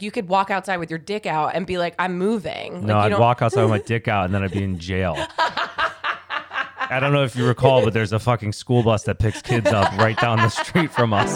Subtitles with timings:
[0.00, 2.84] You could walk outside with your dick out and be like, I'm moving.
[2.84, 4.64] No, like, you I'd don't- walk outside with my dick out and then I'd be
[4.64, 5.14] in jail.
[5.16, 9.68] I don't know if you recall, but there's a fucking school bus that picks kids
[9.70, 11.30] up right down the street from us.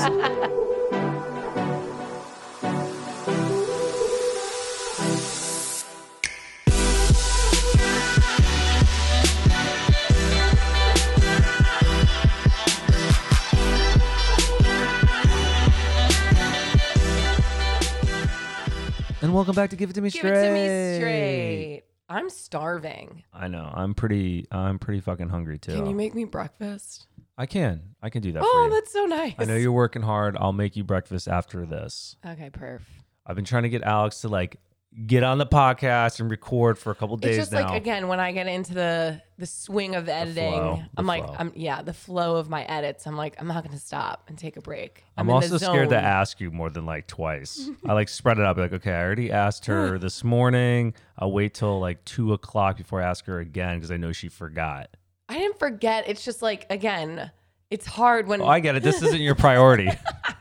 [19.48, 20.34] Welcome back to Give It To Me Give Straight.
[20.34, 21.82] it to me straight.
[22.10, 23.24] I'm starving.
[23.32, 23.70] I know.
[23.74, 24.46] I'm pretty.
[24.52, 25.72] I'm pretty fucking hungry too.
[25.72, 27.06] Can you make me breakfast?
[27.38, 27.94] I can.
[28.02, 28.70] I can do that oh, for Oh, you.
[28.72, 29.34] that's so nice.
[29.38, 30.36] I know you're working hard.
[30.38, 32.16] I'll make you breakfast after this.
[32.26, 32.82] Okay, perf.
[33.24, 34.58] I've been trying to get Alex to like
[35.06, 37.68] get on the podcast and record for a couple days It's just now.
[37.70, 41.36] like again when I get into the the swing of editing, flow, I'm like, flow.
[41.38, 43.06] I'm yeah, the flow of my edits.
[43.06, 45.04] I'm like, I'm not gonna stop and take a break.
[45.16, 47.70] I'm, the also scared to ask you more than like twice.
[47.86, 48.56] I like spread it out.
[48.56, 50.94] Be like, okay, I already asked her this morning.
[51.18, 54.28] I'll wait till like two o'clock before I ask her again because I know she
[54.28, 54.90] forgot.
[55.28, 56.08] I didn't forget.
[56.08, 57.30] It's just like again,
[57.70, 58.82] it's hard when Oh, I get it.
[58.82, 59.90] This isn't your priority.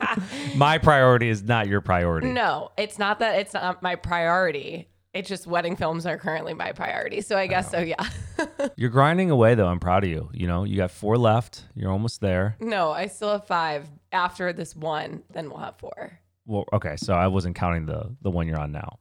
[0.56, 2.28] My priority is not your priority.
[2.31, 4.88] no, it's not that it's not my priority.
[5.14, 7.22] It's just wedding films are currently my priority.
[7.22, 7.80] So I guess so.
[7.80, 8.08] Yeah.
[8.75, 9.67] You're grinding away though.
[9.67, 10.30] I'm proud of you.
[10.33, 11.64] You know, you got four left.
[11.75, 12.55] You're almost there.
[12.59, 13.88] no, I still have five.
[14.11, 16.20] After this one, then we'll have four.
[16.45, 19.00] Well, okay, so I wasn't counting the the one you're on now.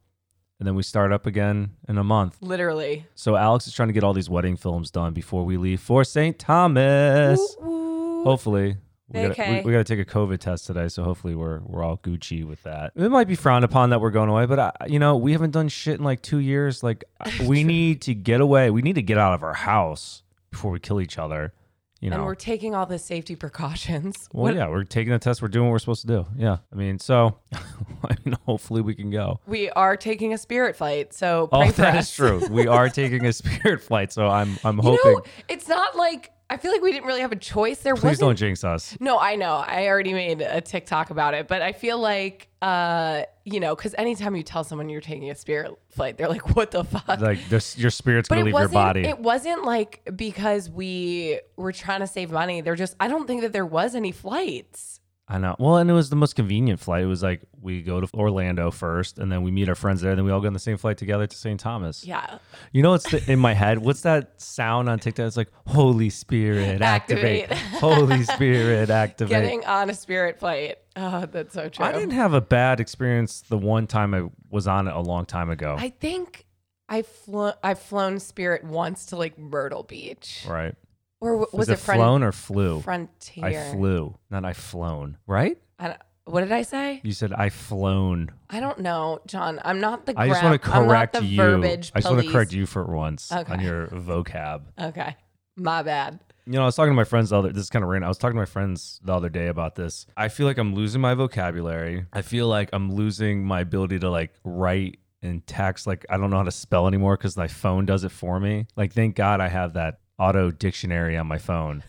[0.58, 2.38] And then we start up again in a month.
[2.40, 3.06] Literally.
[3.14, 6.02] So Alex is trying to get all these wedding films done before we leave for
[6.02, 6.38] St.
[6.38, 7.38] Thomas.
[7.60, 7.85] Woo, woo.
[8.26, 8.76] Hopefully.
[9.08, 9.58] We gotta, Okay.
[9.60, 12.44] we, we got to take a COVID test today, so hopefully we're we're all Gucci
[12.44, 12.90] with that.
[12.96, 15.52] It might be frowned upon that we're going away, but I, you know we haven't
[15.52, 16.82] done shit in like two years.
[16.82, 17.04] Like
[17.44, 18.70] we need to get away.
[18.70, 21.52] We need to get out of our house before we kill each other.
[22.00, 22.16] You know.
[22.16, 24.28] And we're taking all the safety precautions.
[24.32, 25.40] well, yeah, we're taking the test.
[25.40, 26.26] We're doing what we're supposed to do.
[26.36, 29.40] Yeah, I mean, so I mean, hopefully we can go.
[29.46, 32.08] We are taking a spirit flight, so Oh, pray for that us.
[32.10, 32.42] is true.
[32.50, 35.12] We are taking a spirit flight, so I'm I'm You hoping.
[35.12, 37.78] know, it's not like I feel like we didn't really have a choice.
[37.78, 38.20] There Please wasn't.
[38.20, 38.96] don't jinx us.
[39.00, 39.54] No, I know.
[39.54, 43.96] I already made a TikTok about it, but I feel like, uh, you know, because
[43.98, 47.48] anytime you tell someone you're taking a spirit flight, they're like, "What the fuck?" Like
[47.48, 49.00] this, your spirit's but gonna leave your body.
[49.04, 52.60] It wasn't like because we were trying to save money.
[52.60, 52.94] They're just.
[53.00, 55.00] I don't think that there was any flights.
[55.28, 55.56] I know.
[55.58, 57.02] Well, and it was the most convenient flight.
[57.02, 60.14] It was like we go to Orlando first, and then we meet our friends there.
[60.14, 61.58] Then we all go on the same flight together to St.
[61.58, 62.04] Thomas.
[62.04, 62.38] Yeah.
[62.72, 63.78] You know what's the, in my head?
[63.78, 65.26] What's that sound on TikTok?
[65.26, 67.50] It's like Holy Spirit, activate.
[67.50, 67.58] Activate.
[67.80, 69.30] Holy Spirit, activate.
[69.30, 70.78] Getting on a spirit flight.
[70.94, 71.84] Oh, that's so true.
[71.84, 75.26] I didn't have a bad experience the one time I was on it a long
[75.26, 75.74] time ago.
[75.76, 76.46] I think
[76.88, 77.50] I flew.
[77.64, 80.76] I've flown Spirit once to like Myrtle Beach, right?
[81.20, 82.80] Or was Was, it, it Fron- flown or flew?
[82.80, 83.44] Frontier?
[83.44, 85.18] I flew, not I flown.
[85.26, 85.58] Right?
[85.78, 85.96] I
[86.26, 87.00] what did I say?
[87.04, 88.32] You said I flown.
[88.50, 89.60] I don't know, John.
[89.64, 90.14] I'm not the.
[90.16, 91.36] I just want to correct you.
[91.36, 94.62] Verbiage I just want to correct you for once on your vocab.
[94.78, 95.16] Okay,
[95.56, 96.18] my bad.
[96.44, 97.52] You know, I was talking to my friends the other.
[97.52, 98.06] This is kind of random.
[98.06, 100.06] I was talking to my friends the other day about this.
[100.16, 102.06] I feel like I'm losing my vocabulary.
[102.12, 105.86] I feel like I'm losing my ability to like write and text.
[105.86, 108.66] Like I don't know how to spell anymore because my phone does it for me.
[108.76, 111.82] Like thank God I have that auto dictionary on my phone.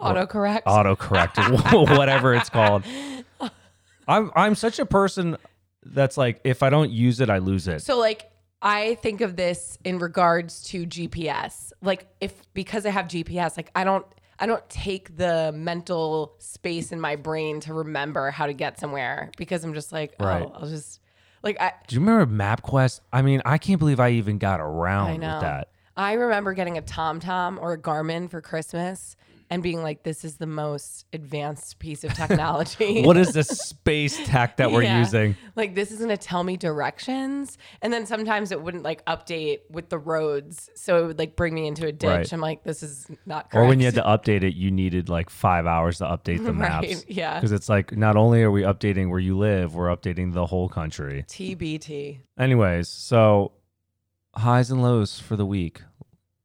[0.00, 0.62] Autocorrect.
[0.64, 2.84] Autocorrect, whatever it's called.
[4.08, 5.36] I'm I'm such a person
[5.84, 7.82] that's like if I don't use it, I lose it.
[7.82, 8.30] so like,
[8.62, 11.72] I think of this in regards to GPS.
[11.82, 14.06] Like, if because I have GPS, like I don't.
[14.40, 19.32] I don't take the mental space in my brain to remember how to get somewhere
[19.36, 20.42] because I'm just like, oh, Right.
[20.44, 21.00] oh, I'll just
[21.42, 23.00] like I Do you remember MapQuest?
[23.12, 25.70] I mean, I can't believe I even got around with that.
[25.98, 29.16] I remember getting a TomTom or a Garmin for Christmas
[29.50, 33.02] and being like, this is the most advanced piece of technology.
[33.02, 34.98] What is this space tech that we're Yeah.
[34.98, 35.36] using?
[35.56, 37.56] Like, this is going to tell me directions.
[37.82, 40.68] And then sometimes it wouldn't like update with the roads.
[40.76, 42.08] So it would like bring me into a ditch.
[42.08, 42.32] Right.
[42.32, 43.56] I'm like, this is not correct.
[43.56, 46.52] Or when you had to update it, you needed like five hours to update the
[46.52, 47.06] Right, maps.
[47.08, 47.34] yeah.
[47.36, 50.68] Because it's like not only are we updating where you live, we're updating the whole
[50.68, 51.24] country.
[51.26, 52.20] TBT.
[52.38, 53.52] Anyways, so
[54.36, 55.80] highs and lows for the week.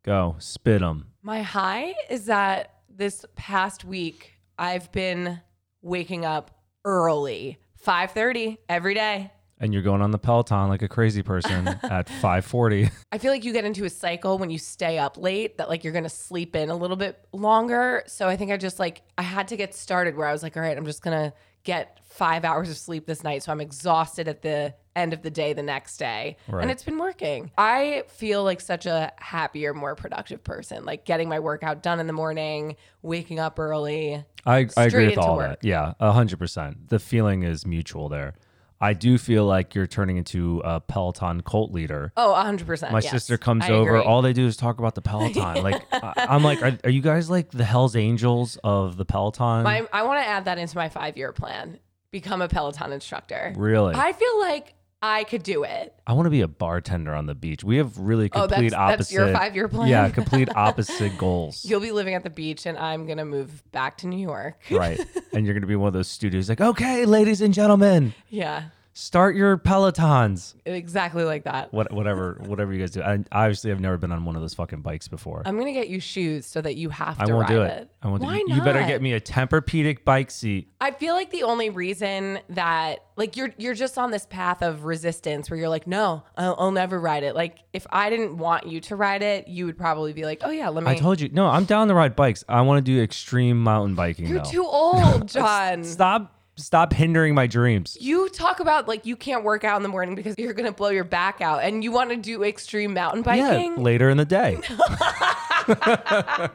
[0.03, 1.07] Go spit them.
[1.21, 5.39] My high is that this past week I've been
[5.81, 6.51] waking up
[6.83, 9.31] early, 5:30 every day.
[9.59, 12.89] And you're going on the Peloton like a crazy person at 540.
[13.13, 15.85] I feel like you get into a cycle when you stay up late that like
[15.85, 18.03] you're gonna sleep in a little bit longer.
[18.07, 20.57] So I think I just like I had to get started where I was like,
[20.57, 21.33] all right, I'm just gonna
[21.63, 23.41] get five hours of sleep this night.
[23.43, 26.37] So I'm exhausted at the end of the day the next day.
[26.47, 26.61] Right.
[26.61, 27.51] And it's been working.
[27.57, 30.85] I feel like such a happier, more productive person.
[30.85, 34.23] Like getting my workout done in the morning, waking up early.
[34.45, 35.61] I, I agree with all work.
[35.61, 35.67] that.
[35.67, 36.89] Yeah, 100%.
[36.89, 38.33] The feeling is mutual there.
[38.81, 42.11] I do feel like you're turning into a Peloton cult leader.
[42.17, 42.91] Oh, 100%.
[42.91, 43.11] My yes.
[43.11, 43.95] sister comes I over.
[43.95, 44.05] agree.
[44.05, 45.63] All they do is talk about the Peloton.
[45.63, 49.63] like I- I'm like, are, are you guys like the Hell's Angels of the Peloton?
[49.63, 51.79] My, I want to add that into my five year plan.
[52.11, 53.53] Become a Peloton instructor.
[53.55, 53.95] really?
[53.95, 54.73] I feel like
[55.05, 55.93] I could do it.
[56.07, 57.61] I want to be a bartender on the beach.
[57.61, 58.97] We have really Oh, complete that's, opposite.
[58.99, 59.89] that's your five year plan?
[59.89, 61.65] Yeah, complete opposite goals.
[61.65, 64.61] You'll be living at the beach and I'm going to move back to New York.
[64.71, 64.99] right.
[65.33, 69.35] And you're gonna be one of those studios like, okay, ladies and gentlemen, Yeah, start
[69.35, 70.53] your Pelotons.
[70.65, 71.73] exactly like that.
[71.73, 73.01] What, whatever, whatever you guys do.
[73.01, 75.41] I obviously have never been on one of those fucking bikes before.
[75.45, 77.61] I'm going to get you shoes so that you have to I won't ride do
[77.63, 77.71] it.
[77.81, 77.89] it.
[78.01, 78.49] I won't Why do it.
[78.49, 78.55] not?
[78.57, 80.69] You better get me a Tempur-Pedic bike seat.
[80.79, 84.85] I feel like the only reason that like you're you're just on this path of
[84.85, 87.35] resistance where you're like, no, I'll, I'll never ride it.
[87.35, 90.49] Like if I didn't want you to ride it, you would probably be like, oh
[90.49, 90.91] yeah, let me.
[90.91, 91.29] I told you.
[91.29, 92.43] No, I'm down to ride bikes.
[92.49, 94.27] I want to do extreme mountain biking.
[94.27, 94.49] you're though.
[94.51, 95.83] too old, John.
[95.83, 97.97] Stop, stop hindering my dreams.
[97.99, 100.89] You talk about like you can't work out in the morning because you're gonna blow
[100.89, 103.73] your back out, and you want to do extreme mountain biking.
[103.75, 104.59] Yeah, later in the day.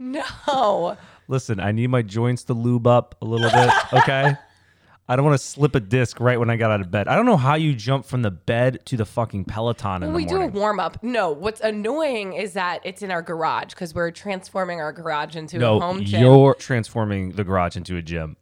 [0.00, 0.96] No,
[1.26, 3.70] Listen, I need my joints to lube up a little bit.
[3.92, 4.34] Okay.
[5.10, 7.08] I don't want to slip a disc right when I got out of bed.
[7.08, 10.26] I don't know how you jump from the bed to the fucking Peloton in we
[10.26, 11.02] do a warm up.
[11.02, 15.66] No, what's annoying is that it's in our garage because we're transforming our garage into
[15.66, 18.36] a home gym, you're transforming the garage into a gym.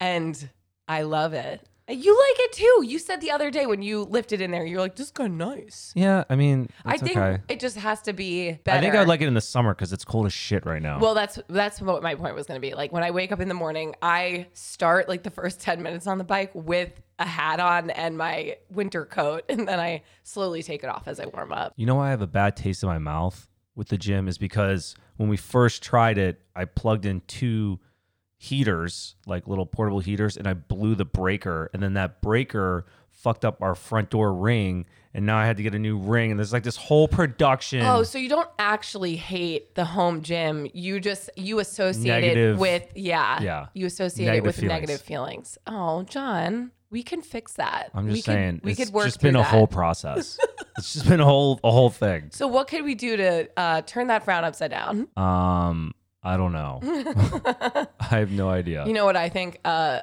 [0.00, 0.48] And
[0.86, 1.66] I love it.
[1.90, 2.84] You like it too.
[2.86, 5.90] You said the other day when you lifted in there, you're like, "This of nice."
[5.96, 7.42] Yeah, I mean, I think okay.
[7.48, 8.76] it just has to be better.
[8.76, 10.98] I think I'd like it in the summer because it's cold as shit right now.
[10.98, 12.74] Well, that's that's what my point was going to be.
[12.74, 16.06] Like when I wake up in the morning, I start like the first 10 minutes
[16.06, 20.62] on the bike with a hat on and my winter coat and then I slowly
[20.62, 21.72] take it off as I warm up.
[21.76, 24.38] You know why I have a bad taste in my mouth with the gym is
[24.38, 27.80] because when we first tried it, I plugged in two
[28.38, 33.44] heaters, like little portable heaters, and I blew the breaker, and then that breaker fucked
[33.44, 36.38] up our front door ring, and now I had to get a new ring, and
[36.38, 37.82] there's like this whole production.
[37.84, 40.68] Oh, so you don't actually hate the home gym.
[40.72, 43.42] You just you associate Negative- it with yeah.
[43.42, 43.66] Yeah.
[43.74, 44.70] You associate Negative it with feelings.
[44.72, 45.58] negative feelings.
[45.66, 47.90] Oh, John, we can fix that.
[47.92, 49.46] I'm we just could- saying, we could work It's just been a that.
[49.48, 50.38] whole process.
[50.78, 52.28] it's just been a whole a whole thing.
[52.30, 55.08] So what could we do to uh, turn that frown upside down?
[55.16, 55.92] Um,
[56.22, 56.80] I don't know.
[58.00, 58.86] I have no idea.
[58.86, 59.60] You know what I think?
[59.64, 60.00] Uh,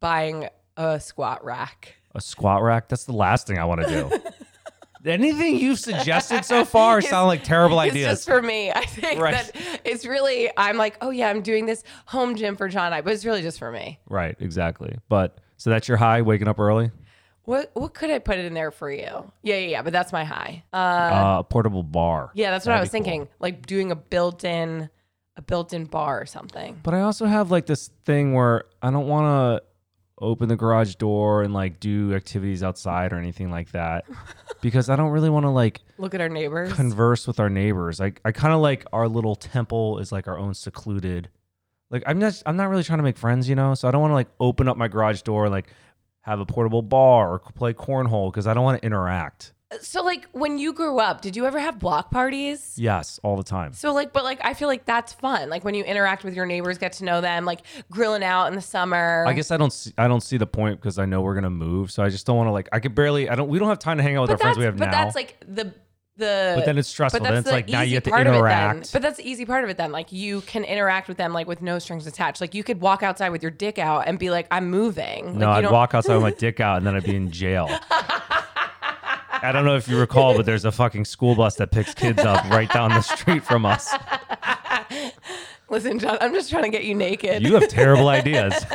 [0.00, 1.94] buying a squat rack.
[2.14, 2.88] a squat rack?
[2.88, 4.10] That's the last thing I want to do.
[5.06, 8.06] Anything you've suggested so far sound like terrible It's ideas.
[8.20, 8.70] just for me.
[8.72, 9.34] I think Right.
[9.52, 10.50] that it's really.
[10.56, 12.94] I'm like, oh yeah, I'm doing this home gym for John.
[12.94, 14.00] I, but it's really just for me.
[14.08, 14.96] right, exactly.
[15.10, 16.90] But so that's your high, waking up early.
[17.42, 19.30] What what could I put in there for you?
[19.42, 19.82] Yeah, yeah, yeah.
[19.82, 20.64] But that's my high.
[20.72, 22.30] Uh, Uh, a portable bar.
[22.34, 23.04] yeah, that's what I that'd was be cool.
[23.04, 23.28] thinking.
[23.40, 24.88] Like doing a built-in,
[25.36, 26.78] a built-in bar or something.
[26.82, 29.26] But I also have like this thing where I don't want
[29.62, 29.66] to
[30.24, 34.04] open the garage door and like do activities outside or anything like that
[34.60, 36.72] because I don't really want to like Look at our neighbors.
[36.72, 38.00] converse with our neighbors.
[38.00, 41.30] I, I kind of like our little temple is like our own secluded.
[41.90, 43.74] Like I'm not I'm not really trying to make friends, you know.
[43.74, 45.66] So I don't want to like open up my garage door and like
[46.22, 49.52] have a portable bar or play cornhole because I don't want to interact.
[49.80, 52.74] So like when you grew up, did you ever have block parties?
[52.76, 53.72] Yes, all the time.
[53.72, 55.48] So like, but like, I feel like that's fun.
[55.50, 57.60] Like when you interact with your neighbors, get to know them, like
[57.90, 59.24] grilling out in the summer.
[59.26, 61.50] I guess I don't see, I don't see the point because I know we're gonna
[61.50, 63.68] move, so I just don't want to like I could barely I don't we don't
[63.68, 64.90] have time to hang out with our friends we have but now.
[64.90, 65.74] But that's like the
[66.16, 66.54] the.
[66.56, 67.20] But then it's stressful.
[67.20, 68.38] But Then that's it's the like now you have to part of it then.
[68.38, 68.92] interact.
[68.92, 69.92] But that's the easy part of it then.
[69.92, 72.40] Like you can interact with them like with no strings attached.
[72.40, 75.48] Like you could walk outside with your dick out and be like, "I'm moving." no,
[75.48, 77.68] like, you I'd walk outside with my dick out and then I'd be in jail.
[79.44, 82.20] I don't know if you recall, but there's a fucking school bus that picks kids
[82.20, 83.92] up right down the street from us.
[85.70, 87.42] Listen, John, I'm just trying to get you naked.
[87.42, 88.54] You have terrible ideas.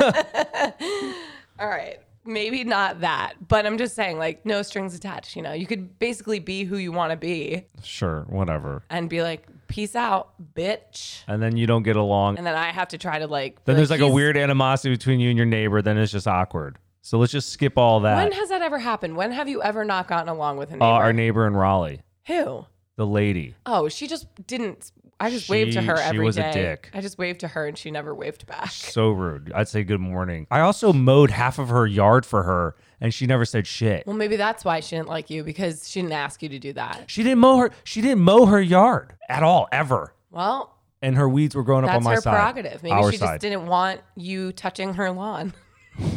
[1.60, 1.98] All right.
[2.26, 5.36] Maybe not that, but I'm just saying, like, no strings attached.
[5.36, 8.84] You know, you could basically be who you want to be sure, whatever.
[8.90, 11.24] and be like, peace out, bitch.
[11.28, 12.38] And then you don't get along.
[12.38, 14.94] And then I have to try to, like, Then there's like a he's- weird animosity
[14.94, 15.82] between you and your neighbor.
[15.82, 16.78] Then it's just awkward.
[17.02, 18.16] So let's just skip all that.
[18.18, 19.16] When has that ever happened?
[19.16, 20.84] When have you ever not gotten along with a neighbor?
[20.86, 22.66] Uh, our neighbor in Raleigh, Who?
[22.98, 23.56] the lady.
[23.66, 24.92] Oh, she just didn't.
[25.22, 26.24] I just waved to She- her she every day.
[26.26, 26.90] was a dick.
[26.94, 28.70] I just waved to her and she never waved back.
[28.72, 29.52] So rude.
[29.54, 30.48] I'd say good morning.
[30.52, 34.06] I also mowed half of her yard for her, and she never said shit.
[34.08, 36.72] Well, maybe that's why she didn't like you because she didn't ask you to do
[36.74, 37.04] that.
[37.08, 37.72] She didn't mow her.
[37.84, 40.14] She didn't mow her yard at all, ever.
[40.32, 42.32] Well, And her weeds were growing up on that's my her side.
[42.36, 42.84] prerogative.
[42.84, 43.26] Maybe Our she side.
[43.36, 45.54] just didn't want you touching her lawn.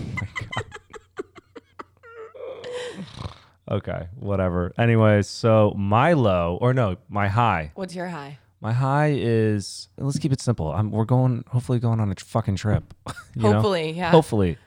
[3.70, 4.72] Okay, whatever.
[4.76, 7.70] Anyways, so my low, or no, my high.
[7.74, 8.38] What's your high?
[8.60, 10.70] My high is let's keep it simple.
[10.70, 12.92] I'm, we're going, hopefully, going on a fucking trip.
[13.34, 13.54] you know?
[13.54, 14.10] Hopefully, yeah.
[14.10, 14.58] Hopefully.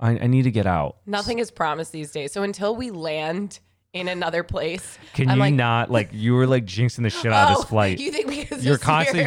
[0.00, 0.96] I, I need to get out.
[1.06, 2.32] Nothing is promised these days.
[2.32, 3.60] So until we land
[3.94, 7.32] in another place, Can I'm you like, not like you were like jinxing the shit
[7.32, 7.98] out of oh, this flight?
[7.98, 9.24] You think because You're constantly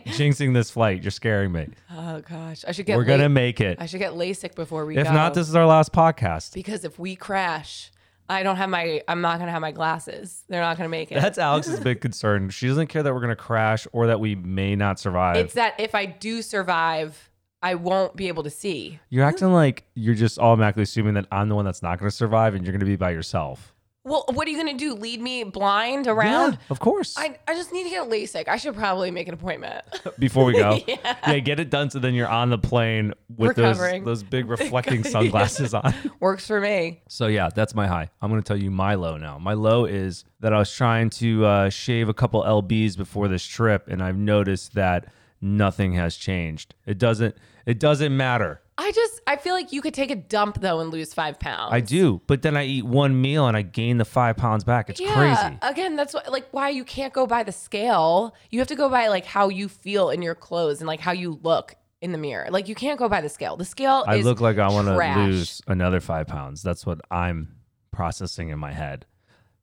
[0.00, 1.02] jinxing this flight.
[1.02, 1.68] You're scaring me.
[1.94, 2.96] Oh gosh, I should get.
[2.96, 3.78] We're gonna make it.
[3.80, 5.12] I should get LASIK before we If go.
[5.12, 6.54] not, this is our last podcast.
[6.54, 7.90] because if we crash,
[8.28, 9.00] I don't have my.
[9.06, 10.42] I'm not gonna have my glasses.
[10.48, 11.20] They're not gonna make it.
[11.20, 12.50] That's Alex's big concern.
[12.50, 15.36] She doesn't care that we're gonna crash or that we may not survive.
[15.36, 17.30] it's that if I do survive,
[17.62, 18.98] I won't be able to see.
[19.08, 22.54] you're acting like you're just automatically assuming that I'm the one that's not gonna survive
[22.56, 23.72] and you're gonna be by yourself.
[24.02, 24.94] Well, what are you gonna do?
[24.94, 26.52] Lead me blind around?
[26.52, 27.14] Yeah, of course.
[27.18, 28.48] I, I just need to get LASIK.
[28.48, 29.84] I should probably make an appointment.
[30.18, 31.16] Before we go, Yeah.
[31.26, 34.04] yeah, get it done so then you're on the plane with those Recovering.
[34.04, 35.92] those big reflecting sunglasses on.
[36.18, 37.02] Works for me.
[37.08, 38.08] So yeah, that's my high.
[38.22, 39.38] I'm gonna tell you my low now.
[39.38, 43.44] My low is that I was trying to uh, shave a couple lbs before this
[43.44, 46.74] trip, and I've noticed that nothing has changed.
[46.86, 47.34] It doesn't.
[47.66, 48.62] It doesn't matter.
[48.80, 51.70] I just I feel like you could take a dump though and lose five pounds.
[51.74, 54.88] I do, but then I eat one meal and I gain the five pounds back.
[54.88, 55.12] It's Yeah.
[55.14, 55.58] crazy.
[55.60, 58.34] Again, that's what, like why you can't go by the scale.
[58.48, 61.12] You have to go by like how you feel in your clothes and like how
[61.12, 62.48] you look in the mirror.
[62.50, 63.56] Like you can't go by the scale.
[63.58, 64.96] The scale I look like I want to
[65.26, 66.62] lose another five pounds.
[66.62, 67.56] That's what I'm
[67.92, 69.04] processing in my head.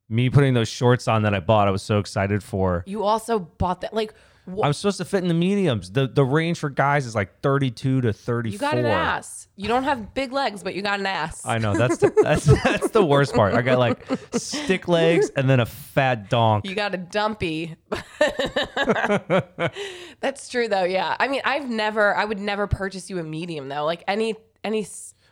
[0.10, 2.84] Me putting those shorts on that I bought, I was so excited for.
[2.86, 4.14] You also bought that like
[4.64, 5.92] I'm supposed to fit in the mediums.
[5.92, 8.54] The the range for guys is like 32 to 34.
[8.54, 9.48] you got an ass.
[9.58, 11.46] You don't have big legs, but you got an ass.
[11.46, 13.56] I know that's the, that's that's the worst part.
[13.56, 16.66] I got like stick legs and then a fat donk.
[16.66, 17.76] You got a dumpy.
[20.20, 20.84] That's true though.
[20.84, 21.16] Yeah.
[21.20, 22.16] I mean, I've never.
[22.16, 23.86] I would never purchase you a medium though.
[23.86, 24.88] Like any any.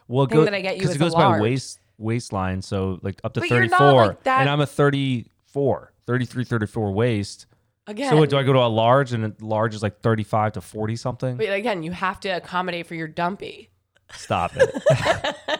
[0.08, 1.42] well, thing that I get you is it a goes by large.
[1.42, 5.94] waist waistline, so like up to But you're 34, not like and I'm a 34,
[6.06, 7.46] 33, 34 waist.
[7.88, 8.10] Again.
[8.10, 10.62] So what, do I go to a large and a large is like 35 to
[10.62, 11.38] 40 something?
[11.38, 13.70] But again, you have to accommodate for your dumpy.
[14.14, 15.60] Stop it.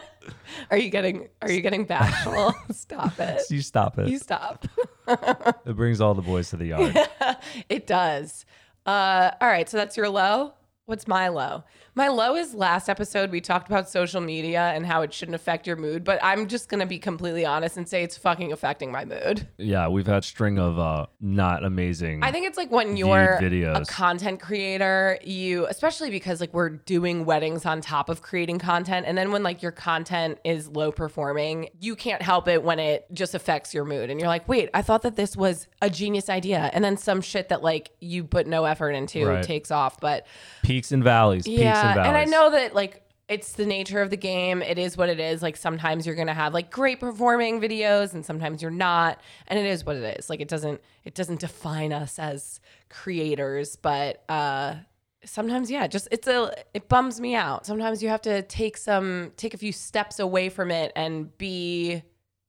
[0.70, 1.28] Are you getting?
[1.42, 2.54] Are you getting bashful?
[2.72, 3.42] stop it.
[3.50, 4.08] you stop it.
[4.08, 4.66] You stop.
[5.06, 6.98] It brings all the boys to the yard.
[7.68, 8.44] It does.
[8.84, 9.68] Uh, all right.
[9.68, 10.54] So that's your low.
[10.86, 11.64] What's my low?
[11.98, 15.66] My low is last episode we talked about social media and how it shouldn't affect
[15.66, 19.06] your mood, but I'm just gonna be completely honest and say it's fucking affecting my
[19.06, 19.48] mood.
[19.56, 22.22] yeah, we've had string of uh not amazing.
[22.22, 27.24] I think it's like when you're a content creator, you especially because like we're doing
[27.24, 31.70] weddings on top of creating content, and then when like your content is low performing,
[31.80, 34.82] you can't help it when it just affects your mood, and you're like, wait, I
[34.82, 38.46] thought that this was a genius idea, and then some shit that like you put
[38.46, 39.42] no effort into Right.
[39.42, 40.26] takes off, but
[40.62, 42.08] peaks and valleys, peaks yeah, and valleys.
[42.08, 44.62] and I know that like it's the nature of the game.
[44.62, 45.42] It is what it is.
[45.42, 49.20] Like sometimes you're gonna have like great performing videos, and sometimes you're not.
[49.48, 50.30] And it is what it is.
[50.30, 54.76] Like it doesn't it doesn't define us as creators, but uh
[55.24, 57.66] sometimes yeah, just it's a it bums me out.
[57.66, 62.02] Sometimes you have to take some take a few steps away from it and be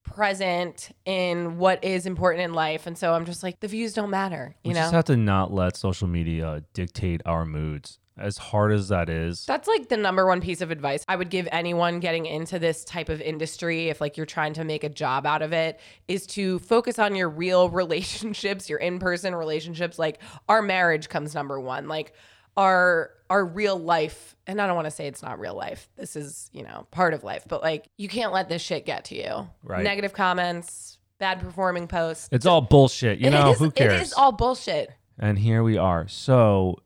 [0.04, 2.88] present in what is important in life.
[2.88, 4.82] And so I'm just like the views don't matter, you we know.
[4.82, 8.00] just have to not let social media dictate our moods.
[8.18, 11.30] As hard as that is, That's like the number one piece of advice I would
[11.30, 14.90] give anyone getting into this type of industry if like you're trying to make a
[14.90, 20.00] job out of it is to focus on your real relationships, your in-person relationships.
[20.00, 20.20] Like
[20.50, 21.88] our marriage comes number 1.
[21.88, 22.14] Like
[22.56, 25.90] our our real life and I don't want to say it's not real life.
[25.98, 29.06] This is, you know, part of life, but like you can't let this shit get
[29.06, 29.48] to you.
[29.64, 29.84] Right.
[29.84, 32.30] Negative comments, bad performing posts.
[32.32, 33.20] it's all bullshit.
[33.20, 33.94] You It know is- who cares?
[33.94, 34.90] It is all bullshit.
[35.20, 36.08] and here we are.
[36.08, 36.80] So,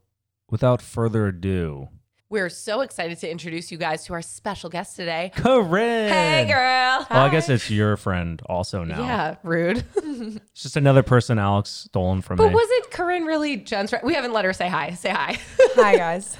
[0.51, 1.87] without further ado,
[2.31, 5.33] We're so excited to introduce you guys to our special guest today.
[5.35, 6.07] Corinne.
[6.07, 7.05] Hey girl.
[7.09, 9.01] Well, I guess it's your friend also now.
[9.01, 9.83] Yeah, rude.
[10.51, 12.53] It's just another person Alex stolen from but me.
[12.53, 14.05] was it Corinne really Jen's friend?
[14.05, 14.91] We haven't let her say hi.
[14.91, 15.39] Say hi.
[15.75, 16.37] Hi guys.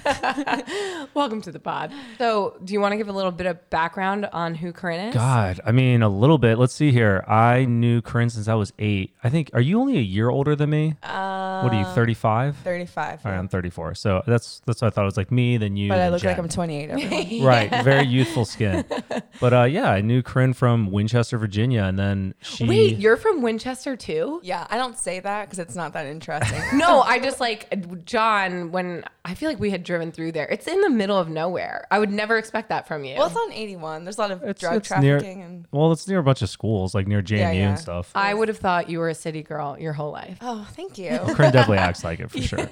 [1.15, 1.91] Welcome to the pod.
[2.19, 5.15] So, do you want to give a little bit of background on who Corinne is?
[5.15, 6.60] God, I mean, a little bit.
[6.60, 7.24] Let's see here.
[7.27, 9.15] I knew Corinne since I was eight.
[9.24, 10.98] I think, are you only a year older than me?
[11.01, 12.57] Uh, what are you, 35?
[12.57, 13.25] 35.
[13.25, 13.95] All right, I'm 34.
[13.95, 15.03] So that's that's what I thought.
[15.03, 15.80] It was like me, then you.
[15.89, 16.89] But I then look like I'm 28.
[16.89, 17.41] Everyone.
[17.51, 18.85] Right, very youthful skin.
[19.39, 22.67] But uh, yeah, I knew Corinne from Winchester, Virginia, and then she.
[22.67, 24.39] Wait, you're from Winchester too?
[24.43, 26.61] yeah, I don't say that because it's not that interesting.
[26.77, 30.45] No, I just like John when I feel like we had driven through there.
[30.50, 31.88] It's in the middle of nowhere.
[31.89, 33.15] I would never expect that from you.
[33.17, 34.03] well, it's on 81.
[34.03, 35.65] There's a lot of It's- drug it's near- trafficking and.
[35.71, 37.69] Well, it's near a bunch of schools, like near JMU Yeah, yeah.
[37.69, 38.11] and stuff.
[38.13, 40.38] I would have thought you were a city girl your whole life.
[40.41, 41.17] Oh, thank you.
[41.29, 42.69] Corinne definitely acts like it for sure.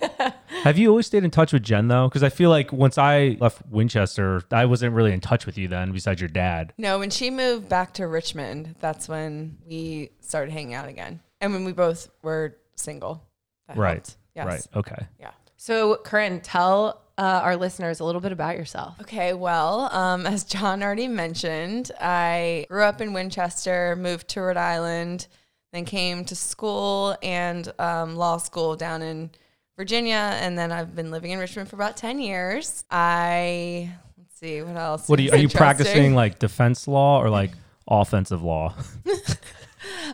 [0.63, 2.09] Have you always stayed in touch with Jen though?
[2.09, 5.69] Because I feel like once I left Winchester, I wasn't really in touch with you
[5.69, 6.73] then, besides your dad.
[6.77, 11.53] no, when she moved back to Richmond, that's when we started hanging out again, and
[11.53, 13.23] when we both were single.
[13.67, 13.93] That Right.
[13.93, 14.17] helped.
[14.35, 14.45] Yes.
[14.47, 14.67] Right.
[14.75, 15.07] Okay.
[15.19, 15.31] Yeah.
[15.61, 18.95] So, Corinne, tell uh, our listeners a little bit about yourself.
[19.01, 24.55] Okay, well, um, as John already mentioned, I grew up in Winchester, moved to Rhode
[24.55, 25.27] Island,
[25.73, 29.31] then came to school and um, law school down in
[29.75, 32.85] Virginia, and then I've been living in Richmond for about ten years.
[32.89, 35.09] I let's see what else.
[35.09, 35.31] What are you?
[35.31, 37.51] Are you practicing like defense law or like
[37.85, 38.75] offensive law?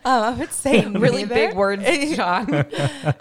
[0.04, 1.84] Um, I would say Really big words,
[2.16, 2.52] John.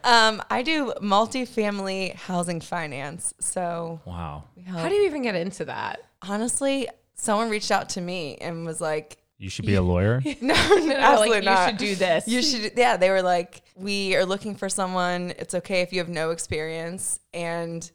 [0.03, 3.33] Um, I do multifamily housing finance.
[3.39, 4.45] So Wow.
[4.67, 6.01] How do you even get into that?
[6.27, 10.21] honestly, someone reached out to me and was like, You should be a lawyer.
[10.41, 11.59] "No, They're absolutely like, not.
[11.59, 12.27] You should do this.
[12.27, 12.97] You should, yeah.
[12.97, 15.33] They were like, we are looking for someone.
[15.37, 17.89] It's okay if you have no experience, and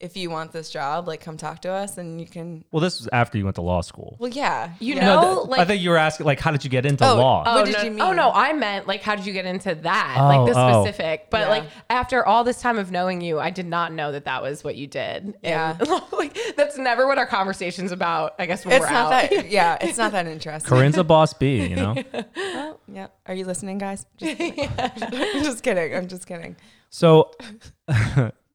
[0.00, 2.64] if you want this job, like come talk to us, and you can.
[2.70, 4.16] Well, this was after you went to law school.
[4.20, 5.04] Well, yeah, You yeah.
[5.06, 7.04] know- No, th- like- I think you were asking like, how did you get into
[7.04, 7.42] Oh, law?
[7.44, 9.74] oh, What did no, you Oh no, I meant like how did you get into
[9.74, 10.16] that?
[10.20, 10.84] Oh, like the oh.
[10.84, 11.30] specific.
[11.30, 11.48] But Yeah.
[11.48, 14.62] like after all this time of knowing you, I did not know that that was
[14.62, 15.34] what you did.
[15.42, 15.76] Yeah.
[15.80, 18.34] And, like that's never what our conversation's about.
[18.38, 19.30] I guess when It's we're not out.
[19.30, 19.50] that.
[19.50, 20.68] Yeah, it's not that interesting.
[20.68, 21.94] Corinne's a boss B, you know.
[22.36, 23.06] Well, yeah.
[23.26, 24.06] Are you listening, guys?
[24.16, 24.68] Just kidding.
[24.78, 25.94] I'm just kidding.
[25.96, 26.56] I'm just kidding.
[26.90, 27.32] So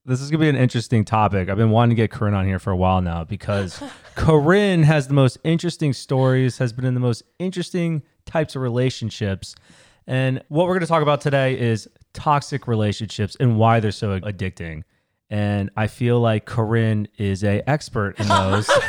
[0.06, 1.50] this is gonna be an interesting topic.
[1.50, 3.82] I've been wanting to get Corinne on here for a while now because
[4.16, 9.56] Corinne has the most interesting stories, has been in the most interesting types of relationships.
[10.06, 14.84] And what we're gonna talk about today is toxic relationships and why they're so addicting.
[15.30, 18.68] And I feel like Corinne is a expert in those.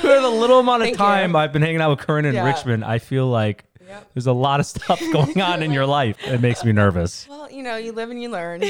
[0.00, 1.38] For the little amount of Thank time you.
[1.38, 2.46] I've been hanging out with Corinne in Yeah.
[2.46, 4.10] Richmond, I feel like Yep.
[4.14, 6.16] there's a lot of stuff going on in your life.
[6.26, 7.26] It makes me nervous.
[7.28, 8.62] Well, you know, you live and you learn,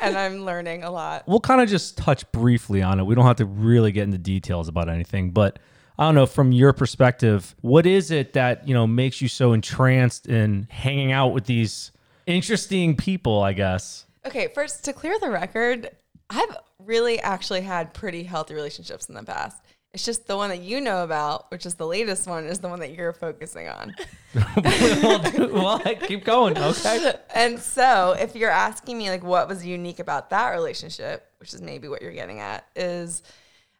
[0.00, 1.24] and I'm learning a lot.
[1.26, 3.04] We'll kind of just touch briefly on it.
[3.04, 5.58] We don't have to really get into details about anything, but
[5.98, 9.52] I don't know from your perspective, what is it that, you know, makes you so
[9.52, 11.92] entranced in hanging out with these
[12.26, 14.06] interesting people, I guess.
[14.26, 15.90] Okay, first to clear the record,
[16.30, 19.58] I've really actually had pretty healthy relationships in the past.
[19.94, 22.68] It's just the one that you know about, which is the latest one, is the
[22.68, 23.94] one that you're focusing on.
[25.52, 26.58] well, keep going.
[26.58, 27.14] Okay.
[27.32, 31.62] And so, if you're asking me like what was unique about that relationship, which is
[31.62, 33.22] maybe what you're getting at, is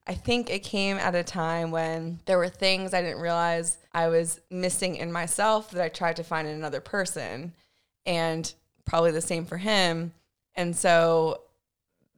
[0.06, 4.06] I think it came at a time when there were things I didn't realize I
[4.06, 7.54] was missing in myself that I tried to find in another person,
[8.06, 10.12] and probably the same for him.
[10.54, 11.40] And so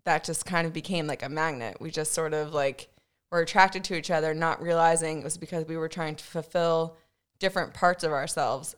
[0.04, 1.78] that just kind of became like a magnet.
[1.80, 2.88] We just sort of like
[3.30, 6.96] were attracted to each other, not realizing it was because we were trying to fulfill
[7.38, 8.76] different parts of ourselves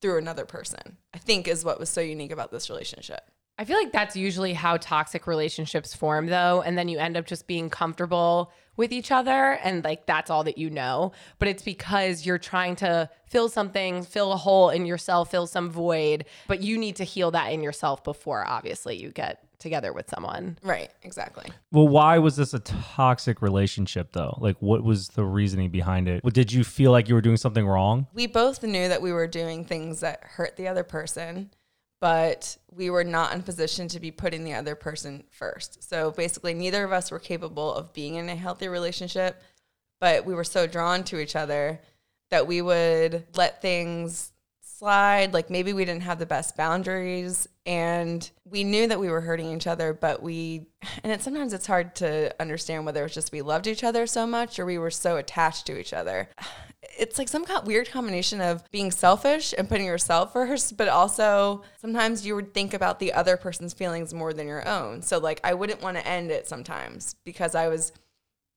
[0.00, 0.98] through another person.
[1.14, 3.22] I think is what was so unique about this relationship.
[3.58, 6.62] I feel like that's usually how toxic relationships form, though.
[6.62, 9.58] And then you end up just being comfortable with each other.
[9.62, 11.12] And like that's all that you know.
[11.38, 15.70] But it's because you're trying to fill something, fill a hole in yourself, fill some
[15.70, 16.24] void.
[16.48, 20.58] But you need to heal that in yourself before, obviously, you get together with someone.
[20.62, 21.50] Right, exactly.
[21.70, 24.36] Well, why was this a toxic relationship though?
[24.40, 26.22] Like what was the reasoning behind it?
[26.34, 28.06] Did you feel like you were doing something wrong?
[28.12, 31.50] We both knew that we were doing things that hurt the other person,
[32.00, 35.88] but we were not in a position to be putting the other person first.
[35.88, 39.40] So basically, neither of us were capable of being in a healthy relationship,
[40.00, 41.80] but we were so drawn to each other
[42.30, 44.31] that we would let things
[44.82, 45.32] slide.
[45.32, 49.54] Like maybe we didn't have the best boundaries and we knew that we were hurting
[49.54, 50.66] each other, but we,
[51.04, 54.26] and it, sometimes it's hard to understand whether it's just we loved each other so
[54.26, 56.28] much or we were so attached to each other.
[56.98, 60.88] It's like some kind of weird combination of being selfish and putting yourself first, but
[60.88, 65.00] also sometimes you would think about the other person's feelings more than your own.
[65.02, 67.92] So, like, I wouldn't want to end it sometimes because I was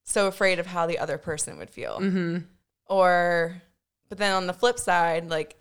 [0.05, 1.99] so afraid of how the other person would feel.
[1.99, 2.37] Mm-hmm.
[2.87, 3.61] Or,
[4.09, 5.55] but then on the flip side, like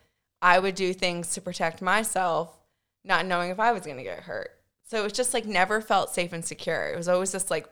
[0.45, 2.55] I would do things to protect myself,
[3.03, 4.51] not knowing if I was going to get hurt.
[4.83, 6.89] So it was just like never felt safe and secure.
[6.89, 7.67] It was always just like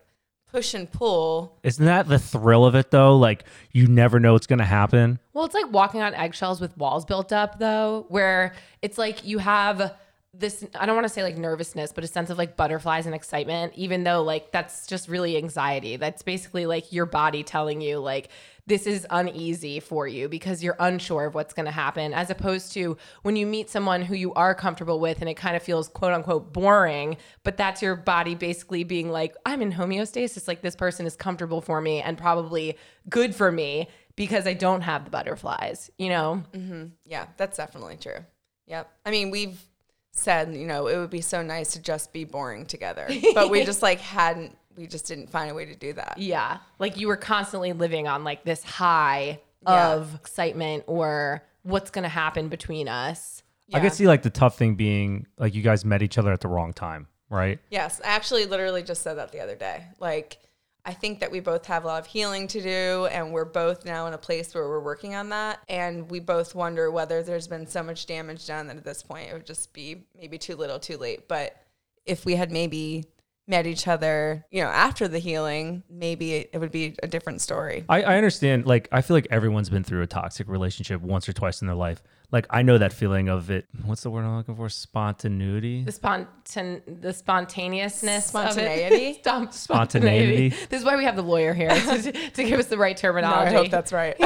[0.51, 1.59] push and pull.
[1.63, 3.19] Isn't that the thrill of it though?
[3.19, 5.19] Like you never know what's gonna happen.
[5.35, 9.37] Well, it's like walking on eggshells with walls built up, though, where it's like you
[9.37, 9.95] have
[10.35, 13.15] this I don't want to say like nervousness, but a sense of like butterflies and
[13.15, 15.97] excitement, even though like that's just really anxiety.
[15.97, 18.31] That's basically like your body telling you, like,
[18.67, 22.73] this is uneasy for you because you're unsure of what's going to happen, as opposed
[22.73, 25.89] to when you meet someone who you are comfortable with and it kind of feels
[25.89, 30.47] quote unquote boring, but that's your body basically being like, I'm in homeostasis.
[30.47, 32.77] Like, this person is comfortable for me and probably
[33.09, 36.43] good for me because I don't have the butterflies, you know?
[36.53, 36.85] Mm-hmm.
[37.05, 38.25] Yeah, that's definitely true.
[38.67, 38.91] Yep.
[39.05, 39.61] I mean, we've
[40.13, 43.65] said, you know, it would be so nice to just be boring together, but we
[43.65, 46.15] just like hadn't, we just didn't find a way to do that.
[46.19, 46.59] Yeah.
[46.79, 49.93] Like you were constantly living on like this high Yeah.
[49.95, 53.43] of excitement or what's going to happen between us.
[53.73, 53.83] I Yeah.
[53.85, 56.49] could see like the tough thing being like you guys met each other at the
[56.49, 57.59] wrong time, right?
[57.71, 59.85] Yes, I actually literally just said that the other day.
[59.99, 60.39] Like,
[60.85, 63.85] I think that we both have a lot of healing to do, and we're both
[63.85, 65.61] now in a place where we're working on that.
[65.69, 69.31] And we both wonder whether there's been so much damage done that at this point
[69.31, 71.29] it would just be maybe too little, too late.
[71.29, 71.57] But
[72.05, 73.05] if we had maybe
[73.47, 77.85] met each other, you know, after the healing, maybe it, would be a different story.
[77.89, 78.67] I, I understand.
[78.67, 81.77] Like, I feel like everyone's been through a toxic relationship once or twice in their
[81.77, 82.03] life.
[82.33, 83.67] Like, I know that feeling of it.
[83.85, 84.69] What's the word I'm looking for?
[84.71, 85.85] Spontaneity.
[85.85, 89.21] The spontan, the spontaneousness, Spontaneity?
[89.27, 89.55] Of it.
[89.55, 90.57] Spontaneity.
[90.71, 93.11] This is why we have the lawyer here to, to give us the right No,
[93.13, 94.17] I hope that's right.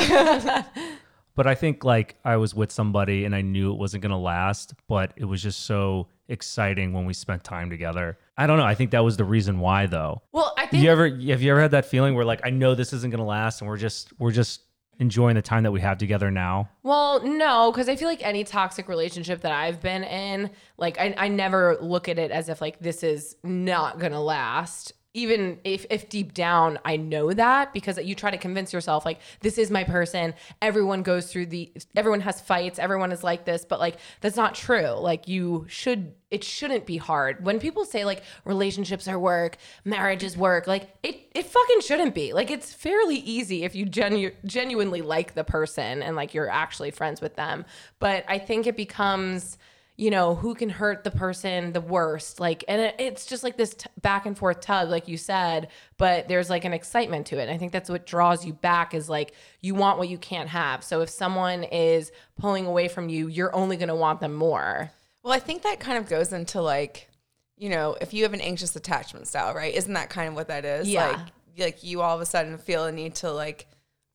[1.35, 4.73] But I think like I was with somebody and I knew it wasn't gonna last,
[4.88, 8.19] but it was just so exciting when we spent time together.
[8.38, 8.64] I don't know.
[8.64, 10.23] I think that was the reason why though.
[10.33, 12.75] well, I think You ever have you ever had that feeling where like I know
[12.75, 14.62] this isn't gonna last and we're just we're just
[14.98, 16.70] enjoying the time that we have together now?
[16.82, 21.14] Well, no, because I feel like any toxic relationship that I've been in, like I,
[21.16, 24.92] I never look at it as if like this is not gonna last.
[25.16, 29.18] Even if, if deep down I know that because you try to convince yourself like
[29.40, 30.35] this is my person.
[30.61, 34.55] Everyone goes through the everyone has fights, everyone is like this, but like that's not
[34.55, 34.90] true.
[34.90, 37.42] Like you should it shouldn't be hard.
[37.44, 42.14] When people say like relationships are work, marriage is work, like it it fucking shouldn't
[42.14, 42.35] be.
[42.35, 46.90] Like it's fairly easy if you genu- genuinely like the person and like you're actually
[46.90, 47.64] friends with them.
[48.00, 49.57] But I think it becomes
[49.96, 53.56] you know who can hurt the person the worst like and it, it's just like
[53.56, 57.38] this t- back and forth tug like you said but there's like an excitement to
[57.38, 60.18] it and i think that's what draws you back is like you want what you
[60.18, 64.20] can't have so if someone is pulling away from you you're only going to want
[64.20, 64.90] them more
[65.22, 67.09] Well, I think that kind of goes into like,
[67.56, 69.74] you know, if you have an anxious attachment style, right?
[69.74, 70.88] Isn't that kind of what that is?
[70.88, 71.09] Yeah.
[71.09, 71.20] Like,
[71.59, 73.66] like you all of a sudden feel a need to like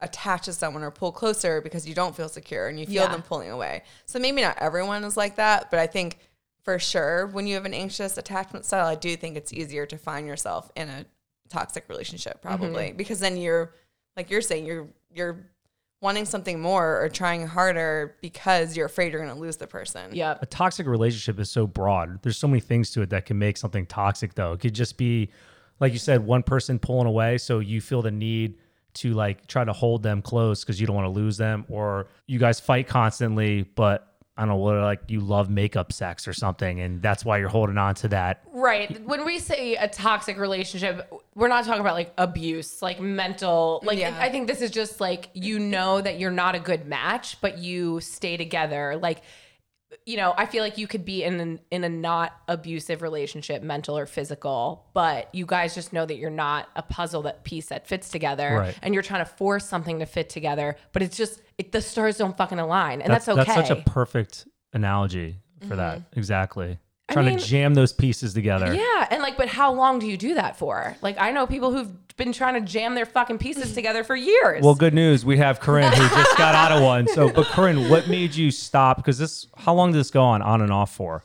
[0.02, 3.12] attach to someone or pull closer because you don't feel secure and you feel Yeah.
[3.12, 3.84] them pulling away.
[4.06, 6.18] So maybe not everyone is like that, but I think
[6.64, 9.98] for sure when you have an anxious attachment style, I do think it's easier to
[9.98, 11.06] find yourself in a
[11.50, 12.48] toxic relationship mm-hmm.
[12.48, 13.74] probably because then you're
[14.16, 15.52] like you're saying you're you're
[16.02, 20.10] wanting something more or trying harder because you're afraid you're going to lose the person.
[20.14, 20.36] Yeah.
[20.42, 22.24] a toxic relationship is so broad.
[22.24, 24.54] There's so many things to it that can make something toxic though.
[24.54, 25.30] It could just be
[25.80, 28.58] like you said, one person pulling away so you feel the need
[28.96, 32.08] to like try to hold them close because you don't want to lose them or
[32.28, 36.34] you guys fight constantly, but I don't know what like you love makeup sex or
[36.34, 38.42] something and that's why you're holding on to that.
[38.54, 39.04] Right.
[39.06, 43.82] When we say a toxic relationship, we're not talking about like abuse, like mental.
[43.84, 44.18] Like Yeah.
[44.20, 47.58] I think this is just like you know that you're not a good match, but
[47.58, 48.98] you stay together.
[49.02, 49.22] Like
[50.06, 53.62] you know, I feel like you could be in an, in a not abusive relationship,
[53.64, 57.68] mental or physical, but you guys just know that you're not a puzzle that piece
[57.68, 58.80] that fits together, Right.
[58.82, 62.18] and you're trying to force something to fit together, but it's just it, the stars
[62.18, 63.44] don't fucking align, and that's, okay.
[63.44, 66.00] That's such a perfect analogy for that.
[66.00, 66.20] Mm-hmm.
[66.20, 66.80] Exactly.
[67.10, 68.74] I Trying mean- to jam those pieces together.
[68.74, 70.96] Yeah, and like, but how long do you do that for?
[71.02, 74.64] Like, I know people who've been trying to jam their fucking pieces together for years.
[74.64, 75.26] Well, good news.
[75.26, 77.08] We have Corinne who just got out of one.
[77.08, 78.98] So, but Corinne, what made you stop?
[78.98, 81.24] Because this, how long did this go on, on and off for?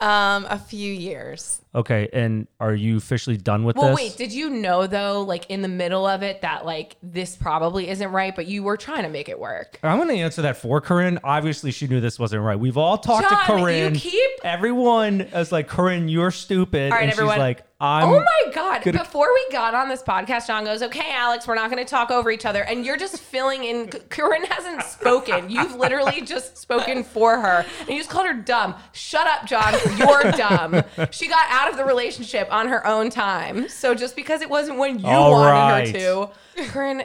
[0.00, 1.60] Um, a few years.
[1.74, 3.96] Okay, and are you officially done with well, this?
[3.96, 7.86] wait, did you know though, like in the middle of it, that like this probably
[7.90, 9.78] isn't right, but you were trying to make it work?
[9.82, 11.18] I'm going to answer that for Corinne.
[11.22, 12.58] Obviously, she knew this wasn't right.
[12.58, 13.94] We've all talked John, to you Corinne.
[13.94, 16.92] keep- Everyone is like, Corinne, you're stupid.
[16.92, 17.34] All right, and everyone.
[17.34, 18.08] she's like, I'm.
[18.08, 18.82] oh my god!
[18.82, 21.88] gonna- Before we got on this podcast, John goes, "Okay, Alex, we're not going to
[21.88, 23.88] talk over each other," and you're just filling in.
[24.10, 25.48] Corinne hasn't spoken.
[25.48, 28.74] You've literally just spoken for her, and you just called her dumb.
[28.92, 29.74] Shut up, John.
[29.96, 30.82] You're dumb.
[31.10, 33.68] She got out of the relationship on her own time.
[33.68, 35.86] So just because it wasn't when you All wanted right.
[35.88, 36.28] her
[36.64, 37.02] to, Corinne,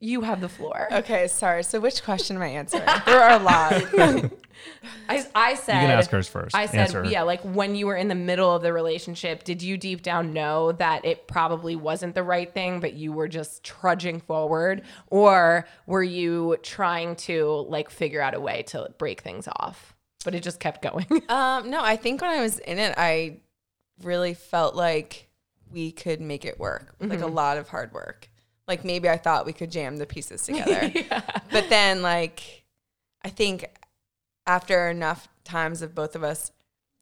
[0.00, 0.88] you have the floor.
[0.92, 1.62] Okay, sorry.
[1.62, 2.84] So which question am I answering?
[3.06, 4.32] there are a lot.
[5.08, 6.54] I, I said You can ask hers first.
[6.54, 9.62] I said, Answer yeah, like when you were in the middle of the relationship, did
[9.62, 13.64] you deep down know that it probably wasn't the right thing, but you were just
[13.64, 14.82] trudging forward?
[15.08, 19.94] Or were you trying to like figure out a way to break things off?
[20.24, 21.06] But it just kept going.
[21.28, 23.38] um, no, I think when I was in it, I
[24.02, 25.28] really felt like
[25.70, 26.94] we could make it work.
[27.00, 28.28] Like a lot of hard work.
[28.68, 30.92] Like maybe I thought we could jam the pieces together.
[31.50, 32.64] But then like
[33.22, 33.66] I think
[34.46, 36.52] after enough times of both of us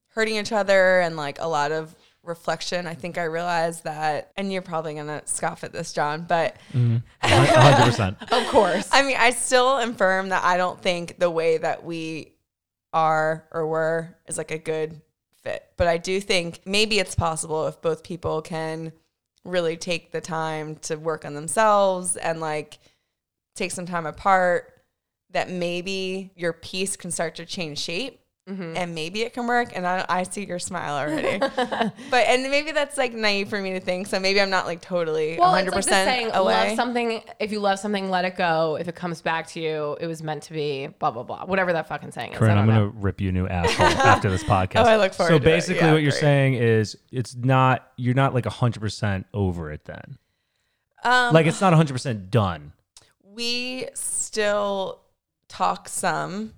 [0.08, 4.52] hurting each other and like a lot of reflection, I think I realized that and
[4.52, 8.32] you're probably gonna scoff at this, John, but 100%.
[8.32, 8.88] of course.
[8.92, 12.34] I mean, I still am firm that I don't think the way that we
[12.92, 15.00] are or were is like a good
[15.42, 15.64] fit.
[15.76, 18.92] But I do think maybe it's possible if both people can
[19.44, 22.78] really take the time to work on themselves and like
[23.54, 24.72] take some time apart
[25.30, 29.70] that maybe your piece can start to change shape and maybe it can work.
[29.74, 31.38] And I, I see your smile already.
[32.10, 34.06] but and maybe that's like naive for me to think.
[34.06, 36.68] So maybe I'm not like totally Well, 100 it's like the percent saying, away.
[36.68, 37.22] love something.
[37.40, 38.76] If you love something, let it go.
[38.78, 40.88] If it comes back to you, it was meant to be.
[40.98, 41.46] Blah blah blah.
[41.46, 42.36] Whatever that fucking saying is.
[42.36, 44.84] I Corinne, I'm don't gonna rip you a new asshole after this podcast.
[44.84, 45.44] Oh, I look forward So to it.
[45.44, 46.20] basically, Yeah, what you're great.
[46.20, 49.86] saying is it's not you're not like 100 percent over it.
[49.86, 50.18] Then,
[51.02, 52.72] um, like it's not 100 percent done.
[53.22, 55.00] we still
[55.48, 56.52] talk some.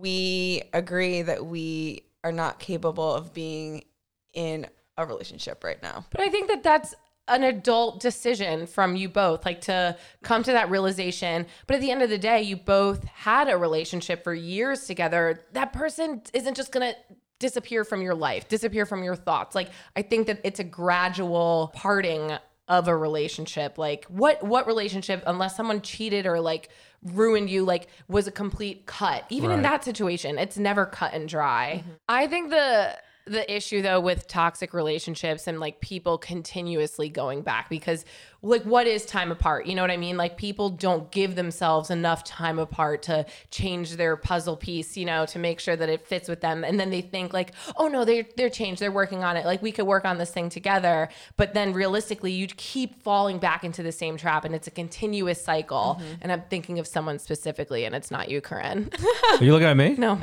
[0.00, 3.84] We agree that we are not capable of being
[4.32, 6.04] in a relationship right now.
[6.10, 6.94] But I think that that's
[7.28, 11.46] an adult decision from you both, like to come to that realization.
[11.66, 15.40] But at the end of the day, you both had a relationship for years together.
[15.52, 16.94] That person isn't just gonna
[17.38, 19.54] disappear from your life, disappear from your thoughts.
[19.54, 22.32] Like I think that it's a gradual parting
[22.68, 23.78] of a relationship.
[23.78, 26.68] Like what what relationship, unless someone cheated or like
[27.04, 29.24] ruined you, like was a complete cut.
[29.30, 31.82] Even in that situation, it's never cut and dry.
[31.82, 31.90] Mm-hmm.
[32.08, 37.68] I think the the issue though with toxic relationships and like people continuously going back
[37.68, 38.04] because
[38.42, 39.66] like what is time apart?
[39.66, 40.16] You know what i mean?
[40.16, 45.26] Like people don't give themselves enough time apart to change their puzzle piece you know
[45.26, 46.64] to make sure that it fits with them.
[46.64, 48.80] And then they think like oh no they're they're changed.
[48.80, 49.44] They're working on it.
[49.44, 51.08] Like we could work on this thing together.
[51.36, 55.42] But then realistically you keep falling back into the same trap and it's a continuous
[55.42, 55.98] cycle.
[56.00, 56.14] Mm-hmm.
[56.22, 58.90] And i'm thinking of someone specifically and it's not you corinne.
[59.38, 59.94] Are you looking at me?
[59.98, 60.18] no.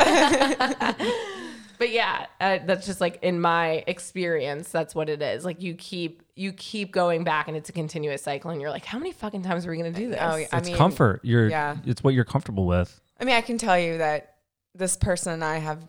[1.80, 5.46] but yeah, uh, that's just like in my experience, that's what it is.
[5.46, 8.52] Like you keep you keep going back, and it's a continuous cycle.
[8.52, 10.20] And you're like, how many fucking times are we gonna do this?
[10.22, 10.48] Oh, yeah.
[10.52, 11.22] I It's mean, comfort.
[11.24, 11.50] You're.
[11.50, 11.78] yeah.
[11.86, 13.00] It's what you're comfortable with.
[13.20, 14.36] I mean, I can tell you that
[14.76, 15.84] this person and I have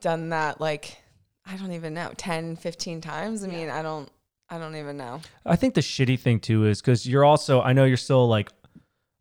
[0.00, 0.96] done that like
[1.46, 3.44] I don't even know 10, 15 times.
[3.44, 4.08] I mean, I don't
[4.48, 5.20] I don't even know.
[5.46, 7.60] I think the shitty thing too is because you're also.
[7.62, 8.50] I know you're still like,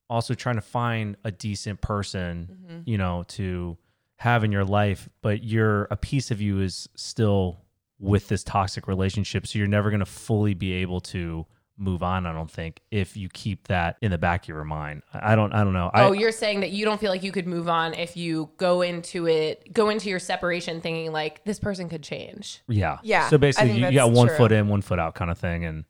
[0.09, 2.79] also trying to find a decent person, Mm-hmm.
[2.85, 3.77] you know, to
[4.21, 7.61] have in your life, but you're a piece of you is still
[7.97, 12.27] with this toxic relationship, so you're never gonna fully be able to move on.
[12.27, 15.01] I don't think if you keep that in the back of your mind.
[15.11, 15.51] I I don't.
[15.53, 15.89] I don't know.
[15.91, 18.51] I, oh, you're saying that you don't feel like you could move on if you
[18.57, 22.61] go into it, go into your separation thinking like this person could change.
[22.67, 22.99] Yeah.
[23.01, 24.37] Yeah, So basically, you, you got one true.
[24.37, 25.85] foot in, one foot out kind of thing, and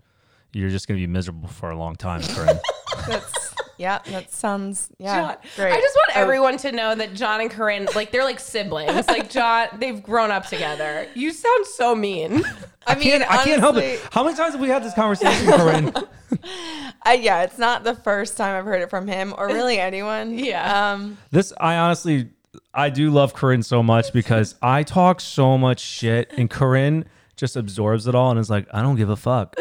[0.54, 2.22] you're just going to be miserable for a long time.
[2.22, 2.60] Corinne.
[3.08, 3.41] That's
[3.78, 5.74] yeah, that sounds yeah John, great.
[5.74, 9.08] I just want Oh, everyone to know that John and Corinne, like they're like siblings.
[9.08, 11.08] like John, they've grown up together.
[11.16, 12.44] You sound so mean.
[12.88, 14.02] I mean, can't, I can't help it.
[14.12, 15.94] How many times have we had this conversation, Corinne?
[17.04, 20.38] I, yeah, it's not the first time I've heard it from him or really anyone.
[20.38, 20.92] Yeah.
[20.94, 22.30] Um, this, I honestly,
[22.74, 27.06] I do love Corinne so much because I talk so much shit, and Corinne
[27.42, 29.56] just absorbs it all and is like, I don't give a fuck.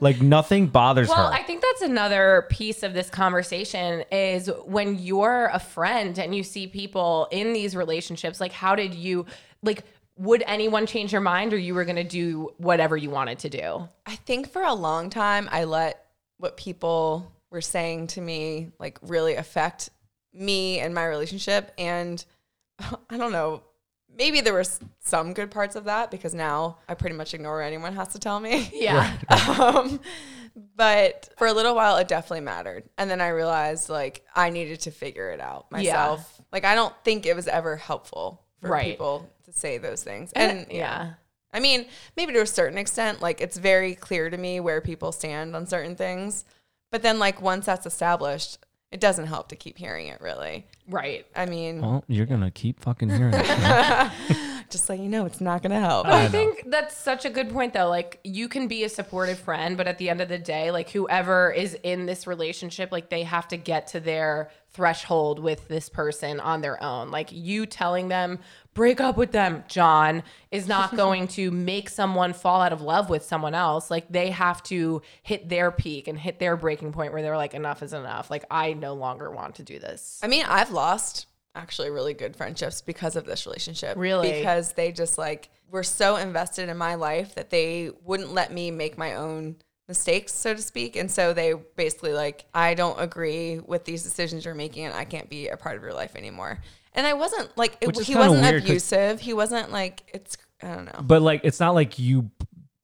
[0.00, 1.14] like nothing bothers me.
[1.16, 1.34] Well, her.
[1.34, 6.44] I think that's another piece of this conversation is when you're a friend and you
[6.44, 9.26] see people in these relationships, like how did you
[9.62, 9.84] like
[10.16, 13.50] would anyone change your mind or you were going to do whatever you wanted to
[13.50, 13.88] do?
[14.06, 16.06] I think for a long time I let
[16.38, 19.90] what people were saying to me like really affect
[20.32, 22.24] me and my relationship and
[23.10, 23.64] I don't know
[24.16, 24.64] maybe there were
[25.00, 28.18] some good parts of that because now I pretty much ignore what anyone has to
[28.18, 28.70] tell me.
[28.74, 29.16] Yeah.
[29.60, 30.00] um,
[30.74, 32.84] but for a little while, it definitely mattered.
[32.98, 35.76] And then I realized like I needed to figure it out Yeah.
[35.78, 36.40] myself.
[36.52, 38.86] Like I don't think it was ever helpful for Right.
[38.92, 40.32] people to say those things.
[40.32, 41.14] And, And, yeah.
[41.52, 45.12] I mean, maybe to a certain extent, like it's very clear to me where people
[45.12, 46.44] stand on certain things.
[46.92, 48.58] But then, like, once that's established,
[48.92, 50.66] it doesn't help to keep hearing it, really.
[50.88, 51.26] Right.
[51.34, 54.12] I mean, well, you're going to keep fucking hearing it.
[54.70, 56.06] just so you know, it's not going to help.
[56.06, 57.88] But I think that's such a good point, though.
[57.88, 60.90] Like, you can be a supportive friend, but at the end of the day, like,
[60.90, 65.88] whoever is in this relationship, like, they have to get to their threshold with this
[65.88, 67.10] person on their own.
[67.10, 68.38] Like, you telling them,
[68.74, 73.08] break up with them, John, is not going to make someone fall out of love
[73.08, 73.90] with someone else.
[73.90, 77.54] Like, they have to hit their peak and hit their breaking point where they're like,
[77.54, 78.30] enough is enough.
[78.30, 80.20] Like, I no longer want to do this.
[80.22, 81.26] I mean, I've lost
[81.56, 83.96] actually really good friendships because of this relationship.
[83.96, 84.32] Really?
[84.32, 88.70] Because they just like were so invested in my life that they wouldn't let me
[88.70, 89.56] make my own
[89.88, 90.96] mistakes, so to speak.
[90.96, 95.04] And so they basically like, I don't agree with these decisions you're making and I
[95.04, 96.58] can't be a part of your life anymore.
[96.92, 99.20] And I wasn't like, it, he wasn't weird 'cause- abusive.
[99.20, 101.02] He wasn't like, it's, I don't know.
[101.02, 102.30] but like, it's not like you,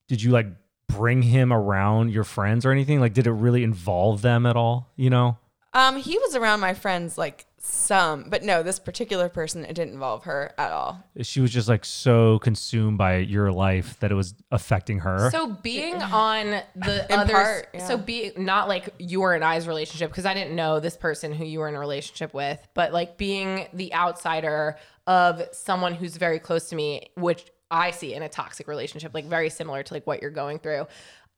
[0.09, 0.47] did you like
[0.89, 3.01] bring him around your friends or anything?
[3.01, 4.91] Like, did it really involve them at all?
[4.97, 5.39] You know?
[5.73, 9.95] Um, he was around my friends like some, but no, this particular person, it didn't
[9.95, 11.03] involve her at all.
[11.21, 15.31] She was just like so consumed by your life that it was affecting her.
[15.31, 17.87] So being on the In other, part, yeah.
[17.87, 21.45] so be not like your and I's relationship because I didn't know this person who
[21.45, 26.41] you were in a relationship with, but like being the outsider of someone who's very
[26.41, 30.07] close to me, which I see in a toxic relationship, like very similar to like
[30.07, 30.87] what you're going through.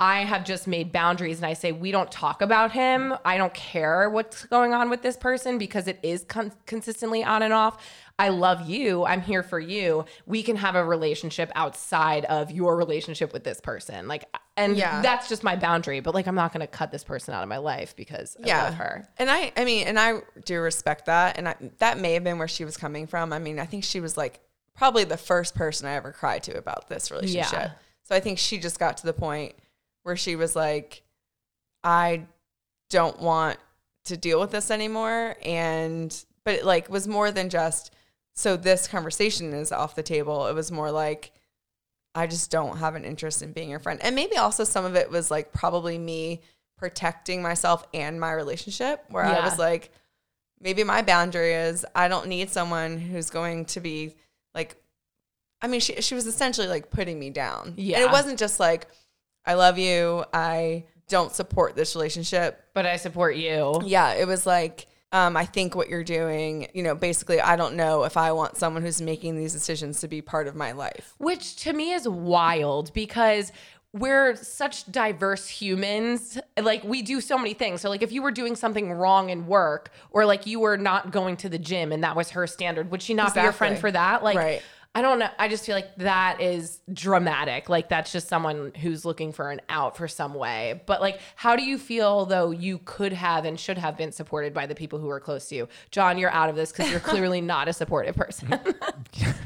[0.01, 3.15] I have just made boundaries and I say, we don't talk about him.
[3.25, 7.43] I don't care what's going on with this person because it is con- consistently on
[7.43, 7.81] and off.
[8.19, 9.05] I love you.
[9.05, 10.05] I'm here for you.
[10.27, 14.09] We can have a relationship outside of your relationship with this person.
[14.09, 14.25] Like,
[14.57, 15.01] and Yeah.
[15.01, 16.01] that's just my boundary.
[16.01, 18.49] But like, I'm not going to cut this person out of my life because I
[18.65, 19.09] love her.
[19.19, 21.39] And I, I mean, and I do respect that.
[21.39, 23.33] And I, that may have been where she was coming from.
[23.33, 24.41] I mean, I think she was like
[24.77, 27.53] probably the first person I ever cried to about this relationship.
[27.53, 27.71] Yeah.
[28.03, 29.55] So I think she just got to the point
[30.05, 31.03] where she was like,
[31.83, 32.27] I
[32.91, 33.59] don't want
[34.05, 35.37] to deal with this anymore.
[35.45, 37.93] And, but it like was more than just,
[38.35, 40.47] so this conversation is off the table.
[40.47, 41.33] It was more like,
[42.15, 43.99] I just don't have an interest in being your friend.
[44.03, 46.43] And maybe also some of it was like probably me
[46.77, 49.91] protecting myself and my relationship, where I was like,
[50.61, 54.15] maybe my boundary is I don't need someone who's going to be
[54.55, 54.77] like,
[55.63, 57.75] I mean, she, she was essentially like putting me down.
[57.77, 57.97] Yeah.
[57.97, 58.87] And it wasn't just like,
[59.47, 60.25] I love you.
[60.33, 62.65] I don't support this relationship.
[62.73, 63.81] But I support you.
[63.85, 67.77] Yeah, it was like, um, I think what you're doing, you know, basically, I don't
[67.77, 71.15] know if I want someone who's making these decisions to be part of my life.
[71.19, 73.53] Which to me is wild because
[73.93, 76.37] we're such diverse humans.
[76.61, 77.81] Like we do so many things.
[77.81, 81.13] So like if you were doing something wrong in work or like you were not
[81.13, 83.79] going to the gym and that was her standard, would she not be your friend
[83.79, 84.25] for that?
[84.25, 84.63] Like Right.
[84.97, 85.29] I don't know.
[85.41, 87.69] I just feel like that is dramatic.
[87.69, 90.83] Like that's just someone who's looking for an out for some way.
[90.87, 94.55] But like how do you feel though you could have and should have been supported
[94.55, 95.69] by the people who are close to you?
[95.91, 98.59] John, you're out of this because you're clearly not a supportive person.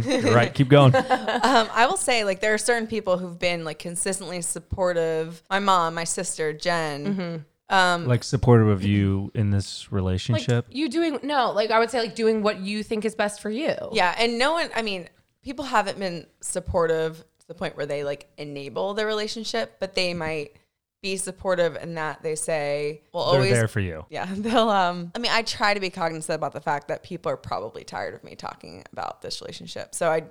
[0.04, 0.52] Right.
[0.54, 0.94] Keep going.
[0.94, 5.42] Um, I will say, like, there are certain people who've been like consistently supportive.
[5.50, 7.44] My mom, my sister, Jen.
[7.70, 10.66] Um, like supportive of you in this like relationship.
[10.70, 13.50] you doing no, like I would say like doing what you think is best for
[13.50, 13.74] you.
[13.92, 14.70] yeah, and no one.
[14.74, 15.08] I mean,
[15.48, 20.12] people haven't been supportive to the point where they like enable the relationship, but they
[20.12, 20.52] might
[21.00, 24.04] be supportive in that they say, "Well, They're always." there for you.
[24.10, 24.68] yeah, they'll.
[24.68, 27.82] Um, I mean, I try to be cognizant about the fact that people are probably
[27.82, 30.24] tired of me talking about this relationship, so I,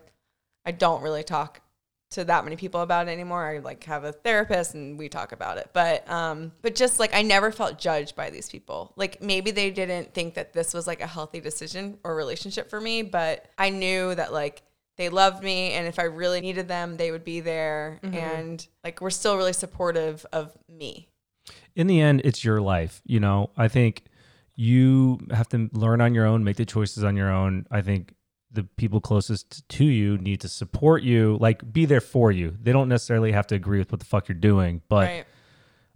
[0.68, 1.62] I don't really talk
[2.12, 3.44] to that many people about it anymore.
[3.44, 5.72] I like have a therapist and we talk about it.
[5.74, 8.94] But um but just like I never felt judged by these people.
[8.96, 12.80] Like maybe they didn't think that this was like a healthy decision or relationship for
[12.80, 14.62] me, but I knew that like
[14.98, 18.16] they loved me and if I really needed them, they would be there mm-hmm.
[18.16, 21.08] and like we're still really supportive of me.
[21.76, 23.02] in the end, it's your life.
[23.06, 24.04] You know, I think
[24.56, 27.68] you have to learn on your own, make the choices on your own.
[27.70, 28.16] I think
[28.52, 32.58] the people closest to you need to support you, like be there for you.
[32.60, 35.26] They don't necessarily have to agree with what the fuck you're doing, but right.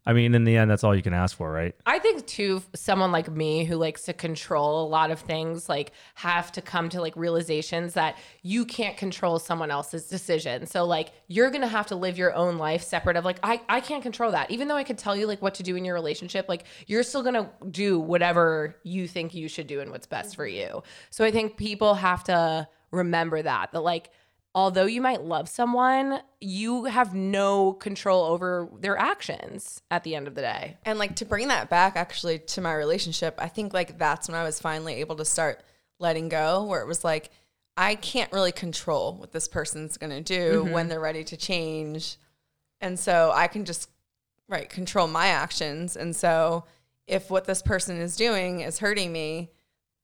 [0.06, 1.76] I mean, in the end, that's all you can ask for, right?
[1.86, 5.92] I think too, someone like me who likes to control a lot of things, like
[6.16, 10.66] have to come to like realizations that you can't control someone else's decision.
[10.66, 13.80] So like you're gonna have to live your own life separate of like I I
[13.80, 14.50] can't control that.
[14.50, 17.04] Even though I could tell you like what to do in your relationship, like you're
[17.04, 20.82] still gonna do whatever you think you should do and what's best for you.
[21.12, 24.10] So I think people have to remember that that like
[24.54, 30.28] although you might love someone, you have no control over their actions at the end
[30.28, 30.78] of the day.
[30.84, 34.38] And like to bring that back actually to my relationship, I think like that's when
[34.38, 35.64] I was finally able to start
[36.00, 37.30] letting go, where it was like,
[37.78, 40.74] I can't really control what this person's gonna do mm-hmm.
[40.74, 42.18] when they're ready to change.
[42.82, 43.90] And so I can just,
[44.50, 45.96] right, control my actions.
[45.96, 46.66] And so
[47.08, 49.52] if what this person is doing is hurting me,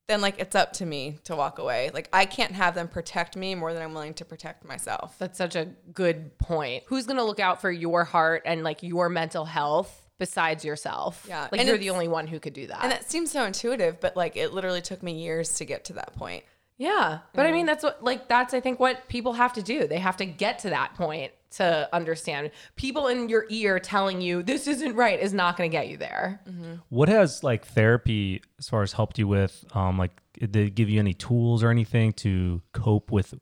[0.08, 1.92] then like it's up to me to walk away.
[1.94, 5.16] Like I can't have them protect me more than I'm willing to protect myself.
[5.20, 6.84] That's such a good point.
[6.88, 11.26] Who's going to look out for your heart and like your mental health besides yourself?
[11.28, 12.84] Yeah, Like and you're the only one who could do that.
[12.84, 15.94] And that seems so intuitive, but like it literally took me years to get to
[15.94, 16.44] that point.
[16.78, 17.20] yeah.
[17.34, 17.56] But I mm-hmm.
[17.58, 19.88] mean, that's what, like, that's, I think, what people have to do.
[19.88, 22.52] They have to get to that point to understand.
[22.76, 25.98] People in your ear telling you this isn't right is not going to get you
[25.98, 26.42] there.
[26.90, 29.66] What has like therapy as far as helped you with?
[29.74, 33.34] Um, like, did it give you any tools or anything to cope with,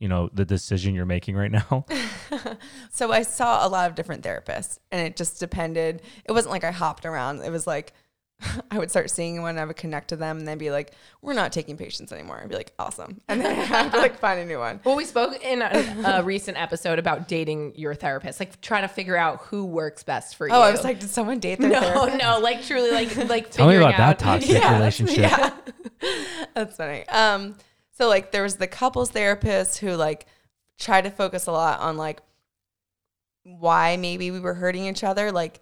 [0.00, 1.86] you know, the decision you're making right now?
[2.90, 6.02] So I saw a lot of different therapists, and it just depended.
[6.24, 7.42] It wasn't like I hopped around.
[7.42, 7.92] It was like
[8.70, 11.32] I would start seeing one, I would connect to them, and they'd be like, "We're
[11.34, 14.38] not taking patients anymore." I'd be like, "Awesome," and then I have to like find
[14.40, 14.80] a new one.
[14.84, 18.88] Well, we spoke in a, a recent episode about dating your therapist, like trying to
[18.88, 20.54] figure out who works best for you.
[20.54, 23.50] Oh, I was like, "Did someone date their no, therapist?" no, like truly, like like
[23.50, 25.18] Tell me figuring about that out- toxic Yeah, relationship.
[25.18, 25.50] Yeah.
[26.54, 27.08] That's funny.
[27.08, 27.56] Um,
[27.90, 30.26] so like there was the couples therapist who like
[30.78, 32.20] tried to focus a lot on like
[33.42, 35.32] why maybe we were hurting each other.
[35.32, 35.60] Like,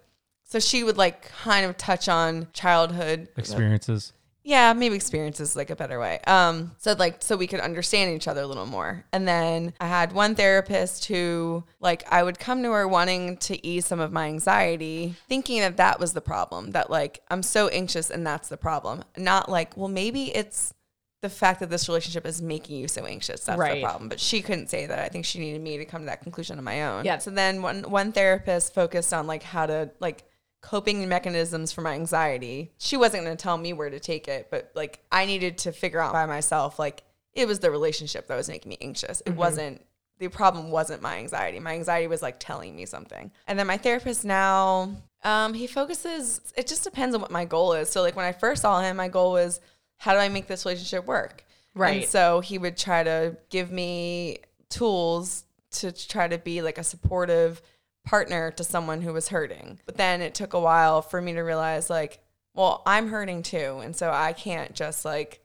[0.49, 4.13] so she would like kind of touch on childhood Experiences.
[4.43, 6.19] yeah, maybe experience is like a better way.
[6.25, 9.03] Um, so like so we could understand each other a little more.
[9.11, 13.53] And then I had one therapist who like I would come to her wanting to
[13.67, 16.71] ease some of my anxiety, thinking that that was the problem.
[16.71, 19.03] That like I'm so anxious and that's the problem.
[19.17, 20.73] Not like, well, maybe it's
[21.21, 23.43] the fact that this relationship is making you so anxious.
[23.43, 23.81] That's Right.
[23.81, 24.07] the problem.
[24.07, 24.99] But she couldn't say that.
[24.99, 27.03] I think she needed me to come to that conclusion on my own.
[27.05, 27.17] Yeah.
[27.17, 30.23] So then one one therapist focused on like how to like
[30.61, 32.71] coping mechanisms for my anxiety.
[32.77, 35.71] She wasn't going to tell me where to take it, but like I needed to
[35.71, 37.03] figure out by myself like
[37.33, 39.21] it was the relationship that was making me anxious.
[39.25, 39.81] It wasn't
[40.19, 41.59] the problem wasn't my anxiety.
[41.59, 43.31] My anxiety was like telling me something.
[43.45, 44.91] And then my therapist now
[45.23, 47.89] um he focuses it just depends on what my goal is.
[47.89, 49.59] So like when I first saw him, my goal was
[49.97, 51.43] how do I make this relationship work?
[51.75, 52.01] Right.
[52.01, 54.39] And so he would try to give me
[54.69, 57.61] tools to try to be like a supportive
[58.07, 59.79] partner to someone who was hurting.
[59.85, 62.19] But then it took a while for me to realize like,
[62.53, 63.81] well, I'm hurting too.
[63.83, 65.41] And so I can't just like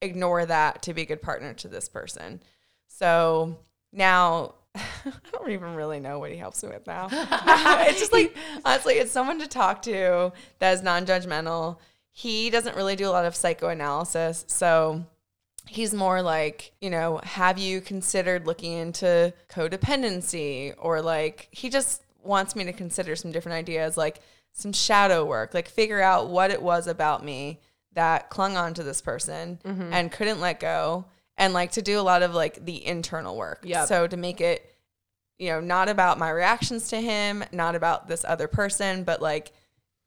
[0.00, 2.40] ignore that to be a good partner to this person.
[2.88, 3.58] So
[3.92, 7.08] now I don't even really know what he helps me with now.
[7.12, 11.76] it's just like honestly, it's someone to talk to that is non-judgmental.
[12.12, 15.04] He doesn't really do a lot of psychoanalysis, so
[15.66, 22.05] he's more like, you know, have you considered looking into codependency or like he just
[22.26, 24.20] wants me to consider some different ideas like
[24.52, 27.60] some shadow work, like figure out what it was about me
[27.92, 29.92] that clung on to this person mm-hmm.
[29.92, 31.06] and couldn't let go
[31.36, 33.60] and like to do a lot of like the internal work.
[33.64, 33.88] Yep.
[33.88, 34.72] So to make it
[35.38, 39.52] you know, not about my reactions to him, not about this other person, but like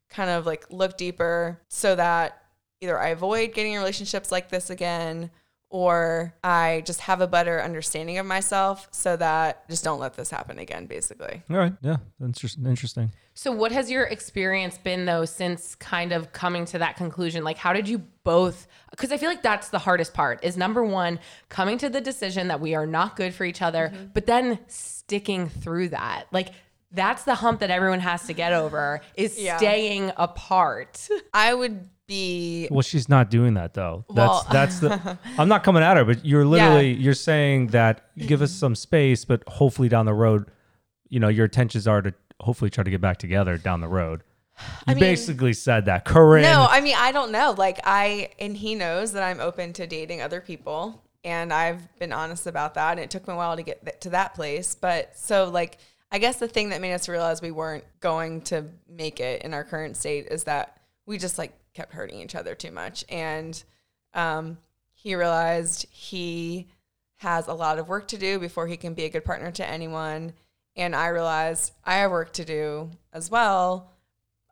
[0.08, 2.42] kind of like look deeper so that
[2.80, 5.30] either I avoid getting in relationships like this again
[5.70, 10.28] or I just have a better understanding of myself so that just don't let this
[10.28, 11.42] happen again, basically.
[11.48, 11.72] All right.
[11.80, 11.98] Yeah.
[12.20, 12.66] Interesting.
[12.66, 13.12] Interesting.
[13.34, 17.44] So, what has your experience been though since kind of coming to that conclusion?
[17.44, 18.66] Like, how did you both?
[18.90, 22.48] Because I feel like that's the hardest part is number one, coming to the decision
[22.48, 24.06] that we are not good for each other, Mm-hmm.
[24.12, 26.24] but then sticking through that.
[26.32, 26.48] Like,
[26.92, 29.56] that's the hump that everyone has to get over is Yeah.
[29.58, 31.08] staying apart.
[31.32, 34.04] I would be Well, she's not doing that though.
[34.08, 35.18] Well- that's that's the.
[35.38, 39.24] I'm not coming at her, but you're literally you're saying that give us some space,
[39.24, 40.50] but hopefully down the road,
[41.08, 44.22] you know, your intentions are to hopefully try to get back together down the road.
[44.86, 46.42] You mean- basically said that, Corinne.
[46.42, 47.54] No, I mean, I don't know.
[47.56, 51.02] Like, I, and he knows that I'm open to dating other people.
[51.24, 52.92] And I've been honest about that.
[52.92, 54.74] And it took me a while to get th- to that place.
[54.74, 55.78] But so, like,
[56.12, 59.52] I guess the thing that made us realize we weren't going to make it in
[59.54, 63.04] our current state is that we just like kept hurting each other too much.
[63.08, 63.62] And
[64.14, 64.58] um,
[64.92, 66.68] he realized he
[67.16, 69.66] has a lot of work to do before he can be a good partner to
[69.66, 70.32] anyone.
[70.76, 73.92] And I realized I have work to do as well.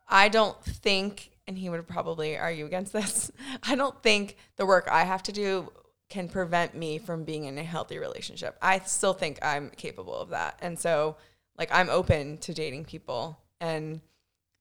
[0.07, 3.31] I don't think, and he would probably argue against this,
[3.63, 5.71] I don't think the work I have to do
[6.09, 8.57] can prevent me from being in a healthy relationship.
[8.61, 10.57] I still think I'm capable of that.
[10.61, 11.17] And so,
[11.57, 14.01] like, I'm open to dating people and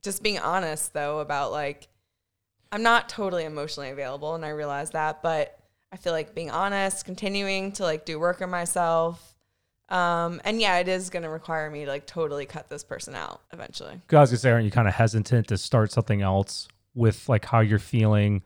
[0.03, 1.89] just being honest, though, about like,
[2.71, 4.35] I'm not totally emotionally available.
[4.35, 5.59] And I realize that, but
[5.93, 9.37] I feel like being honest, continuing to like do work on myself.
[9.89, 13.15] Um, and yeah, it is going to require me to like totally cut this person
[13.15, 14.01] out eventually.
[14.13, 17.47] I was gonna say, aren't you kind of hesitant to start something else with like
[17.47, 18.43] how you're feeling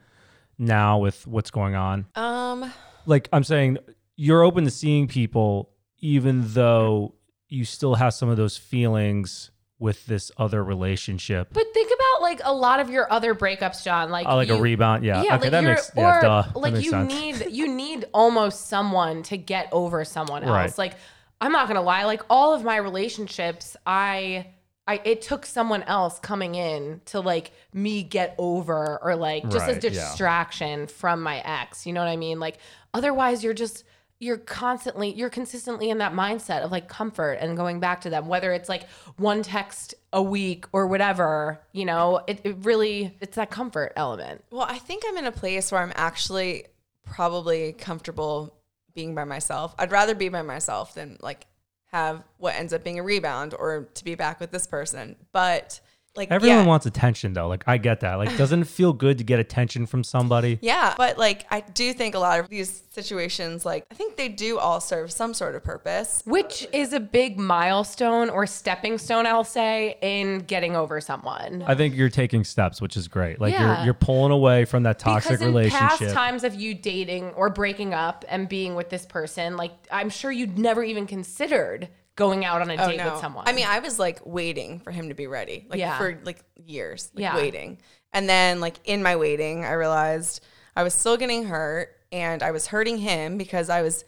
[0.57, 2.07] now with what's going on?
[2.15, 2.73] Um,
[3.07, 3.79] Like I'm saying,
[4.15, 7.15] you're open to seeing people, even though
[7.49, 9.51] you still have some of those feelings
[9.83, 11.49] with this other relationship.
[11.53, 14.11] But think about like a lot of your other breakups, John.
[14.11, 15.05] Like, Oh, like a rebound.
[15.05, 15.23] Yeah.
[15.23, 16.43] Yeah, okay, like that makes yeah, or duh.
[16.43, 17.13] That like makes you sense.
[17.13, 20.51] need you need almost someone to get over someone else.
[20.53, 20.79] Right.
[20.79, 20.95] Like
[21.41, 24.47] I'm not gonna lie, like all of my relationships, I
[24.87, 29.67] I it took someone else coming in to like me get over or like just
[29.67, 29.91] Right, as yeah.
[29.91, 31.87] distraction from my ex.
[31.87, 32.39] You know what I mean?
[32.41, 32.59] Like
[32.95, 33.85] otherwise you're just
[34.23, 38.29] you're constantly you're consistently in that mindset of like comfort and going back to them
[38.29, 43.35] whether it's like one text a week or whatever you know it, it really it's
[43.35, 46.67] that comfort element well, I think I'm in a place where I'm actually
[47.05, 48.55] probably comfortable
[48.95, 49.75] being by myself.
[49.79, 51.47] I'd rather be by myself than like
[51.87, 55.17] have what ends up being a rebound or to be back with this person.
[55.33, 55.81] But
[56.15, 56.67] like Everyone yeah.
[56.67, 57.49] wants attention though.
[57.49, 58.17] Like I get that.
[58.17, 60.59] Like doesn't it feel good to get attention from somebody?
[60.61, 64.29] Yeah, but like I do think a lot of these situations, like I think they
[64.29, 66.23] do all serve some sort of purpose.
[66.27, 71.65] Which is a big milestone or stepping stone, I'll say, in getting over someone.
[71.67, 73.41] I think you're taking steps, which is great.
[73.41, 73.77] Like Yeah.
[73.79, 75.81] you're you're pulling away from that toxic because in relationship.
[75.81, 80.11] past times of you dating or breaking up and being with this person, like I'm
[80.11, 83.45] sure you'd never even considered going out on a date with someone.
[83.47, 85.97] Oh, I mean, I was like waiting for him to be ready, like Yeah.
[85.99, 87.37] for like years, like Yeah.
[87.37, 87.79] waiting.
[88.13, 90.45] And then like in my waiting, I realized
[90.77, 94.05] I was still getting hurt and I was hurting him because I was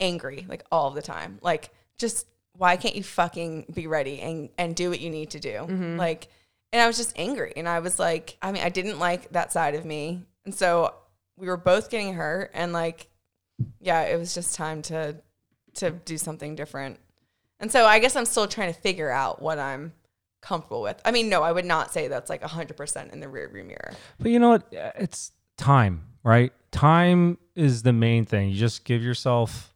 [0.00, 1.38] angry like all the time.
[1.42, 2.26] Like just
[2.56, 5.50] why can't you fucking be ready and and do what you need to do?
[5.50, 5.96] Mm-hmm.
[5.96, 6.28] Like
[6.72, 9.52] and I was just angry and I was like, I mean, I didn't like that
[9.52, 10.22] side of me.
[10.44, 10.94] And so
[11.36, 13.08] we were both getting hurt and like
[13.80, 15.16] yeah, it was just time to
[15.76, 16.98] to do something different.
[17.60, 19.92] And so I guess I'm still trying to figure out what I'm
[20.40, 21.00] comfortable with.
[21.04, 23.92] I mean, no, I would not say that's like 100% in the rearview mirror.
[24.18, 24.74] But you know what?
[24.74, 26.52] Uh, it's time, right?
[26.70, 28.50] Time is the main thing.
[28.50, 29.74] You just give yourself,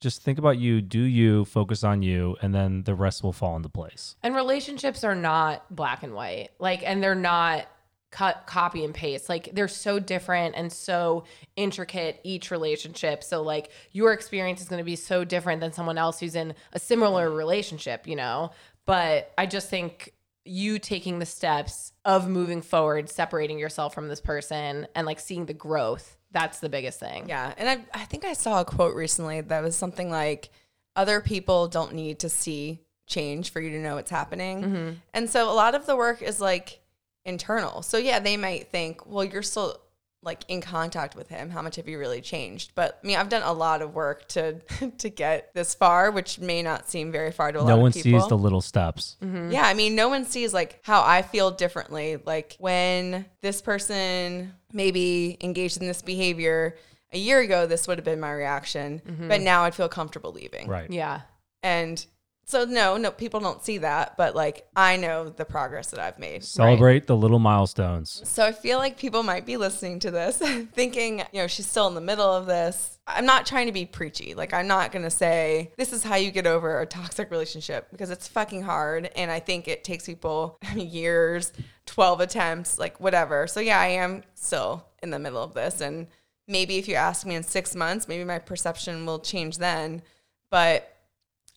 [0.00, 3.56] just think about you, do you, focus on you, and then the rest will fall
[3.56, 4.16] into place.
[4.22, 6.50] and relationships are not black and white.
[6.58, 7.66] Like, and they're not
[8.12, 9.28] cut copy and paste.
[9.28, 11.24] Like they're so different and so
[11.56, 13.24] intricate each relationship.
[13.24, 16.54] So like your experience is going to be so different than someone else who's in
[16.72, 18.52] a similar relationship, you know?
[18.86, 20.12] But I just think
[20.44, 25.46] you taking the steps of moving forward, separating yourself from this person and like seeing
[25.46, 27.28] the growth, that's the biggest thing.
[27.28, 27.52] Yeah.
[27.56, 30.50] And I, I think I saw a quote recently that was something like,
[30.94, 34.62] other people don't need to see change for you to know it's happening.
[34.62, 34.90] Mm-hmm.
[35.14, 36.81] And so a lot of the work is like
[37.24, 37.82] internal.
[37.82, 39.78] So yeah, they might think, well, you're still
[40.24, 41.50] like in contact with him.
[41.50, 42.72] How much have you really changed?
[42.74, 44.54] But I mean, I've done a lot of work to
[44.98, 47.78] to get this far, which may not seem very far to a lot of people.
[47.78, 49.16] no one sees the little steps.
[49.22, 49.50] Mm-hmm.
[49.50, 52.18] Yeah, I mean, no one sees like how I feel differently.
[52.24, 56.76] Like when this person maybe engaged in this behavior
[57.12, 59.28] a year ago, this would have been my reaction, mm-hmm.
[59.28, 60.68] but now I'd feel comfortable leaving.
[60.68, 60.90] Right.
[60.90, 61.22] Yeah.
[61.62, 62.04] And
[62.52, 66.18] so, no, no, people don't see that, but like I know the progress that I've
[66.18, 66.44] made.
[66.44, 68.20] Celebrate the little milestones.
[68.24, 70.36] So I feel like people might be listening to this
[70.74, 72.98] thinking, you know, she's still in the middle of this.
[73.06, 74.34] I'm not trying to be preachy.
[74.34, 77.90] Like I'm not going to say this is how you get over a toxic relationship
[77.90, 81.54] because it's fucking hard and I think it takes people years,
[81.86, 83.46] 12 attempts, like whatever.
[83.46, 86.06] So yeah, I am still in the middle of this and
[86.46, 90.02] maybe if you ask me in 6 months, maybe my perception will change then,
[90.50, 90.90] but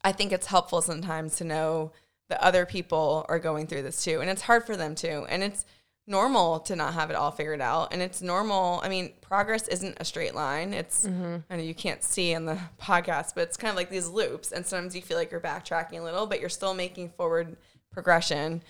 [0.06, 1.92] I think it's helpful sometimes to know
[2.30, 4.22] that other people are going through this too.
[4.22, 5.26] And it's hard for them too.
[5.28, 5.66] And it's
[6.06, 7.92] normal to not have it all figured out.
[7.92, 8.80] And it's normal.
[8.84, 10.74] I mean, progress isn't a straight line.
[10.74, 11.06] It's,
[11.50, 14.52] I know you can't see in the podcast, but it's kind of like these loops.
[14.52, 17.58] And sometimes you feel like you're backtracking a little, but you're still making forward
[17.92, 18.62] progression.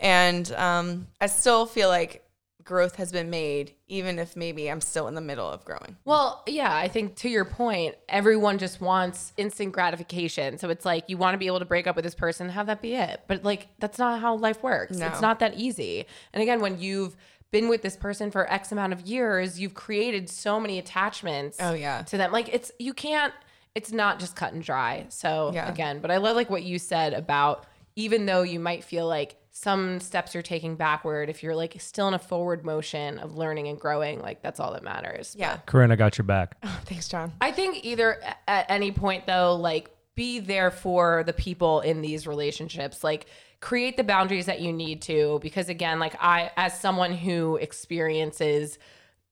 [0.00, 2.23] And um, I still feel like
[2.64, 5.96] growth has been made, even if maybe I'm still in the middle of growing.
[6.04, 10.58] Well, yeah, I think to your point, everyone just wants instant gratification.
[10.58, 12.66] So it's like you want to be able to break up with this person, have
[12.66, 13.20] that be it.
[13.28, 14.96] But like that's not how life works.
[14.96, 15.06] No.
[15.08, 16.06] It's not that easy.
[16.32, 17.16] And again, when you've
[17.50, 21.74] been with this person for X amount of years, you've created so many attachments Oh,
[21.74, 22.02] yeah.
[22.02, 22.32] to them.
[22.32, 23.32] Like it's you can't
[23.74, 25.06] it's not just cut and dry.
[25.08, 25.68] So Yeah.
[25.70, 29.36] again, but I love like what you said about even though you might feel like
[29.56, 33.68] some steps you're taking backward, if you're like still in a forward motion of learning
[33.68, 35.36] and growing, like that's all that matters.
[35.38, 35.58] Yeah.
[35.64, 36.56] Corinne, I got your back.
[36.64, 37.32] Oh, thanks, John.
[37.40, 42.26] I think either at any point though, like be there for the people in these
[42.26, 43.04] relationships.
[43.04, 43.26] Like
[43.60, 48.76] create the boundaries that you need to because again, like I as someone who experiences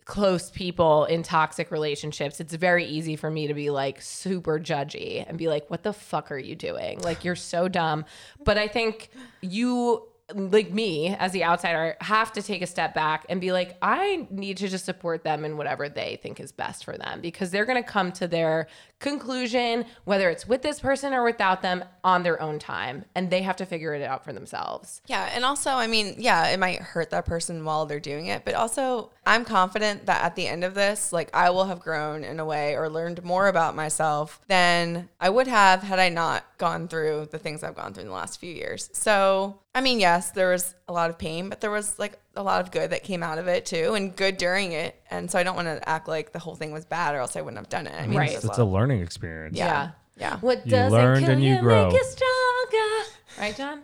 [0.05, 5.25] close people in toxic relationships, it's very easy for me to be like super judgy
[5.27, 7.01] and be like, what the fuck are you doing?
[7.01, 8.05] Like, you're so dumb.
[8.45, 9.11] But I think
[9.41, 13.77] you, like me as the outsider, have to take a step back and be like,
[13.83, 17.51] I need to just support them in whatever they think is best for them because
[17.51, 18.69] they're going to come to their
[18.99, 23.05] conclusion, whether it's with this person or without them, on their own time.
[23.15, 25.03] And they have to figure it out for themselves.
[25.07, 28.45] Yeah, and also, I mean, yeah, it might hurt that person while they're doing it,
[28.45, 32.25] but also, I'm confident that at the end of this, like, I will have grown
[32.25, 36.45] in a way or learned more about myself than I would have had I not
[36.59, 38.89] gone through the things I've gone through in the last few years.
[38.93, 42.43] So, I mean, yes, there was a lot of pain, but there was like a
[42.43, 45.01] lot of good that came out of it too, and good during it.
[45.11, 47.37] And so, I don't want to act like the whole thing was bad, or else
[47.37, 47.95] I wouldn't have done it.
[47.95, 48.31] I mean, Right.
[48.31, 49.57] there's It's a a learning experience.
[49.57, 49.93] Yeah.
[50.17, 50.37] Yeah.
[50.41, 51.85] What You doesn't learned kill and you you grow.
[51.87, 53.09] make you stronger.
[53.39, 53.83] Right, John?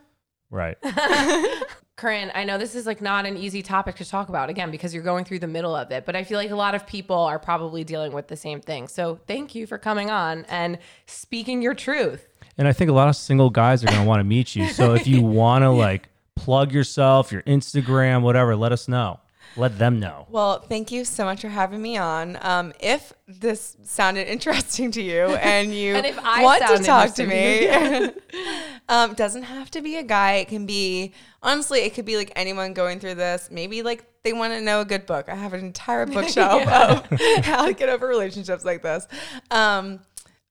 [0.50, 0.76] Right.
[1.96, 4.94] Corinne, I know this is like not an easy topic to talk about again because
[4.94, 7.16] you're going through the middle of it, but I feel like a lot of people
[7.16, 8.86] are probably dealing with the same thing.
[8.86, 12.28] So thank you for coming on and speaking your truth.
[12.58, 14.68] And I think a lot of single guys are going to want to meet you.
[14.68, 18.56] So if you want to like plug yourself, your Instagram, whatever.
[18.56, 19.20] Let us know.
[19.56, 20.26] Let them know.
[20.28, 22.38] Well, thank you so much for having me on.
[22.42, 27.68] Um, if this sounded interesting to you and you And want to talk to me,
[28.88, 30.34] um, doesn't have to be a guy.
[30.34, 33.48] It can be honestly, it could be like anyone going through this.
[33.50, 35.28] Maybe like they want to know a good book.
[35.28, 39.08] I have an entire bookshelf of how to get over relationships like this.
[39.50, 40.00] Um,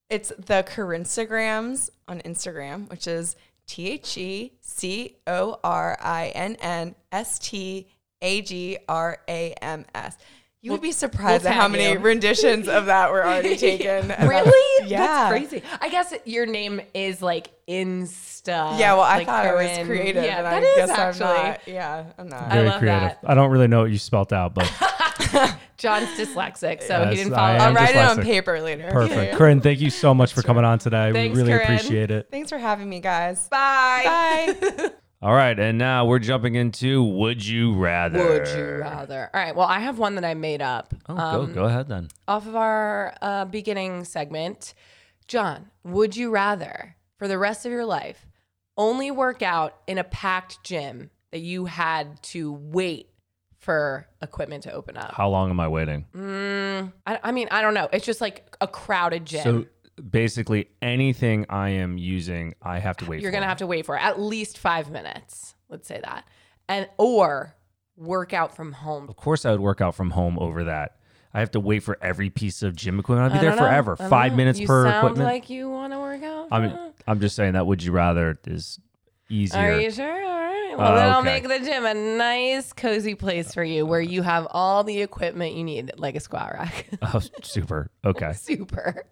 [0.10, 3.36] it's the Corinnstagrams on Instagram, which is
[3.68, 7.88] T H E C O R I N N S T
[8.22, 10.18] A G R A M S.
[10.62, 12.00] You would be surprised we'll at how many you.
[12.00, 14.08] renditions of that were already taken.
[14.28, 14.90] Really?
[14.90, 14.98] Yeah.
[14.98, 15.64] That's crazy.
[15.80, 18.78] I guess your name is like Insta.
[18.78, 21.26] Yeah, well, I like thought it was creative, Yeah, and that I is guess actually.
[21.28, 21.68] I'm not.
[21.68, 22.44] Yeah, I'm not.
[22.44, 23.02] I Very love creative.
[23.02, 23.20] that.
[23.26, 24.66] I don't really know what you spelt out, but
[25.78, 27.54] John's dyslexic, so Yes, he didn't I follow.
[27.54, 27.76] am I'll up.
[27.76, 28.90] write it on paper later.
[28.92, 29.36] perfect.
[29.36, 31.12] Corinne, thank you so much for coming on today.
[31.14, 31.76] Thanks, we really Corinne.
[31.78, 32.28] appreciate it.
[32.32, 33.48] Thanks for having me, guys.
[33.50, 34.56] Bye.
[34.60, 34.90] Bye.
[35.22, 38.24] All right, and now we're jumping into Would You Rather.
[38.24, 39.32] Would you rather?
[39.34, 39.56] All right.
[39.56, 42.10] Well, I have one that I made up Oh, um, go, go ahead then.
[42.28, 44.76] off of our uh, beginning segment.
[45.28, 48.28] John, would you rather for the rest of your life
[48.78, 53.10] only work out in a packed gym that you had to wait
[53.68, 55.14] for equipment to open up?
[55.14, 56.06] How long am I waiting?
[56.16, 57.90] Mm, I, I mean, I don't know.
[57.92, 59.44] It's just like a crowded gym.
[59.44, 63.36] So basically, anything I am using, I have to wait You're for.
[63.36, 65.54] gonna have to wait for at least five minutes.
[65.68, 66.26] Let's say that,
[66.70, 67.58] and or
[67.98, 69.10] work out from home.
[69.10, 70.94] Of course, I would work out from home over that.
[71.34, 73.34] I have to wait for every piece of gym equipment.
[73.34, 73.64] I'd be there know.
[73.64, 73.98] forever.
[73.98, 74.38] Five know.
[74.38, 75.28] minutes you per sound equipment.
[75.28, 76.48] like you want to work out.
[76.52, 78.80] I mean, I'm just saying that would you rather is
[79.30, 79.60] easier.
[79.60, 80.24] Are you sure?
[80.26, 80.76] All right.
[80.78, 81.42] Well, Uh, then I'll okay.
[81.42, 85.56] make the gym a nice, cozy place for you where you have all the equipment
[85.56, 86.88] you need, like a squat rack.
[87.02, 87.90] Oh, super.
[88.06, 88.34] Okay.
[88.38, 89.04] Super.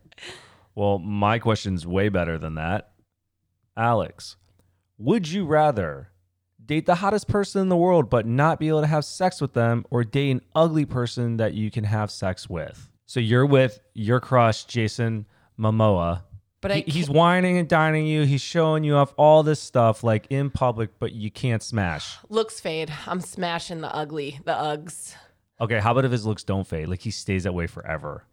[0.76, 2.92] Well, my question's way better than that.
[3.78, 4.36] Alex,
[4.98, 6.10] would you rather
[6.66, 9.54] date the hottest person in the world but not be able to have sex with
[9.54, 12.90] them or date an ugly person that you can have sex with?
[13.06, 15.26] So you're with your crush, Jason
[15.60, 16.24] Momoa.
[16.66, 18.24] But I He- he's wining and dining you.
[18.24, 22.18] He's showing you off all this stuff like in public, but you can't smash.
[22.28, 22.92] Looks fade.
[23.06, 25.14] I'm smashing the ugly, the Uggs.
[25.62, 26.88] Okay, how about if his looks don't fade?
[26.88, 28.24] Like he stays that way forever.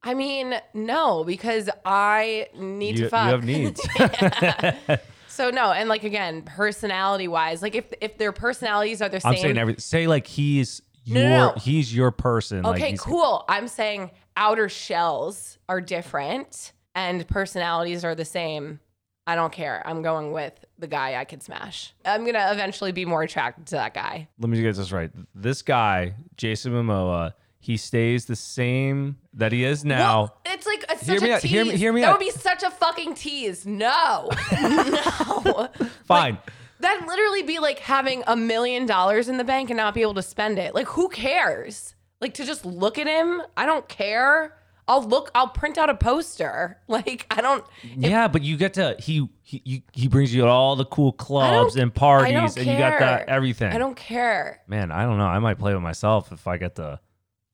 [0.00, 3.24] I mean, no, because I need You, to fuck.
[3.26, 3.80] you have needs.
[5.28, 9.32] So no, and like again, personality wise, like if if their personalities are the same.
[9.32, 9.80] I'm saying everything.
[9.80, 11.54] Say like he's No, your no, no.
[11.58, 12.64] he's your person.
[12.66, 13.44] Okay, he's, cool.
[13.48, 18.80] I'm saying outer shells are different and personalities are the same.
[19.26, 19.82] I don't care.
[19.86, 21.92] I'm going with the guy I could smash.
[22.04, 24.28] I'm gonna eventually be more attracted to that guy.
[24.40, 25.10] Let me get this right.
[25.34, 29.98] This guy, Jason Momoa, he stays the same that he is now.
[30.22, 31.50] Well, it's like it's Hear such me a out, tease.
[31.52, 32.18] hear me- hear me that out.
[32.18, 33.64] would be such a fucking tease.
[33.64, 35.68] No, no.
[36.04, 36.38] Fine.
[36.80, 40.14] That'd literally be like having a million dollars in the bank and not be able
[40.14, 40.74] to spend it.
[40.74, 41.94] Like, who cares?
[42.20, 43.40] Like to just look at him.
[43.56, 44.56] I don't care.
[44.88, 45.30] I'll look.
[45.34, 46.78] I'll print out a poster.
[46.88, 47.64] Like I don't.
[47.96, 51.76] yeah, but you get to he he he brings you to all the cool clubs
[51.76, 53.72] and parties, and you got that everything.
[53.72, 54.60] I don't care.
[54.66, 55.26] Man, I don't know.
[55.26, 57.00] I might play with myself if I get to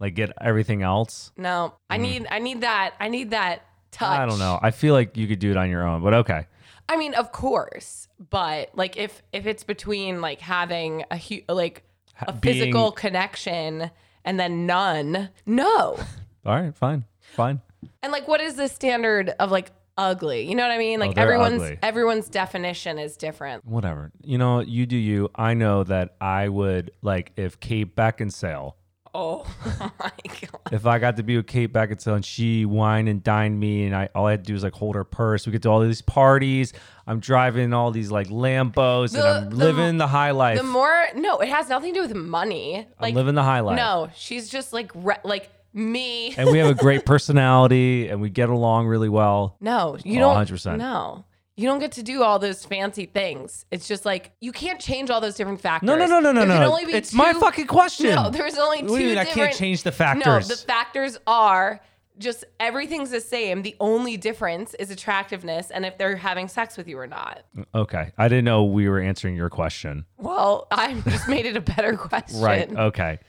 [0.00, 1.30] like get everything else.
[1.36, 2.26] No, I need.
[2.30, 2.94] I need that.
[2.98, 3.62] I need that
[3.92, 4.08] touch.
[4.18, 4.20] Mm.
[4.20, 4.58] I don't know.
[4.60, 6.46] I feel like you could do it on your own, but okay.
[6.88, 11.84] I mean, of course, but like if if it's between like having a hu- like
[12.26, 13.90] a being- physical connection
[14.24, 15.98] and then none, no.
[16.46, 17.04] All right, fine,
[17.34, 17.60] fine.
[18.02, 20.48] And like, what is the standard of like ugly?
[20.48, 21.00] You know what I mean?
[21.00, 21.78] Oh, like Oh, they're everyone's ugly.
[21.82, 23.64] everyone's definition is different.
[23.64, 24.10] Whatever.
[24.22, 25.30] You know, you do you.
[25.34, 28.74] I know that I would like if Kate Beckinsale
[29.14, 29.46] Oh
[29.98, 30.60] my god.
[30.70, 33.96] if I got to be with Kate Beckinsale and she wine and dined me and
[33.96, 35.46] I all I had to do was like hold her purse.
[35.46, 36.74] We get to all these parties.
[37.06, 40.58] I'm driving all these like Lambos The- and I'm the- living the high life.
[40.58, 42.86] The more no, it has nothing to do with money.
[43.00, 43.76] Like I'm living the high life.
[43.76, 46.34] no, she's just like re- like me.
[46.36, 49.56] And we have a great personality and we get along really well.
[49.60, 50.36] No, you don't.
[50.36, 50.78] 100%.
[50.78, 51.24] No,
[51.56, 53.64] you don't get to do all those fancy things.
[53.70, 55.86] It's just like you can't change all those different factors.
[55.86, 56.70] No, no, no, no, no, There can no.
[56.70, 58.14] only be It's my two- fucking question.
[58.14, 60.48] No, there's only two What do you mean I can't change the factors?
[60.48, 61.80] No, the factors are
[62.18, 63.62] just everything's the same.
[63.62, 67.44] The only difference is attractiveness and if they're having sex with you or not.
[67.74, 68.10] Okay.
[68.18, 70.04] I didn't know we were answering your question.
[70.16, 72.40] Well, I just made it a better question.
[72.40, 72.72] Right.
[72.76, 73.20] Okay.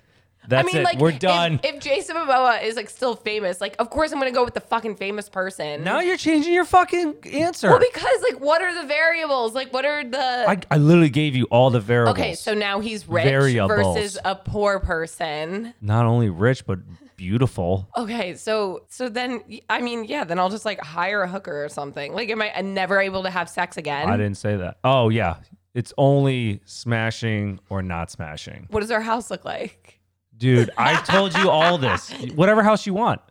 [0.49, 0.83] That's I mean, it.
[0.83, 1.59] like, we're if- done.
[1.63, 4.59] If, Jason Momoa is like still famous, like, of course I'm gonna go with the
[4.59, 5.83] fucking famous person.
[5.83, 7.69] now you're changing your fucking answer.
[7.69, 9.53] well, because like, what are the variables?
[9.53, 12.17] Like, what are the I, I literally gave you all the variables.
[12.17, 13.95] Okay, so now he's rich Variables.
[13.95, 15.73] versus a poor person.
[15.81, 16.79] not only rich but
[17.15, 17.87] beautiful.
[17.97, 21.69] Okay, so so then I mean, yeah, then I'll just like hire a hooker or
[21.69, 22.13] something.
[22.13, 24.09] Like, am I uh, never able to have sex again?
[24.09, 24.77] I didn't say that.
[24.83, 25.37] Oh yeah,
[25.75, 28.67] It's only smashing or not smashing.
[28.71, 29.98] What does our house look like?
[30.39, 32.11] Dude, I told you all this.
[32.33, 33.21] Whatever house you want.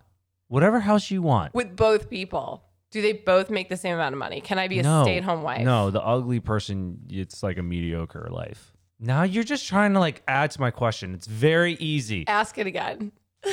[0.49, 1.55] Whatever house you want.
[1.55, 2.63] With both people.
[2.91, 4.41] Do they both make the same amount of money?
[4.41, 5.63] Can I be a no, stay at home wife?
[5.63, 8.73] No, the ugly person, it's like a mediocre life.
[9.01, 11.15] Now you're just trying to like add to my question.
[11.15, 12.27] It's very easy.
[12.27, 13.13] Ask it again.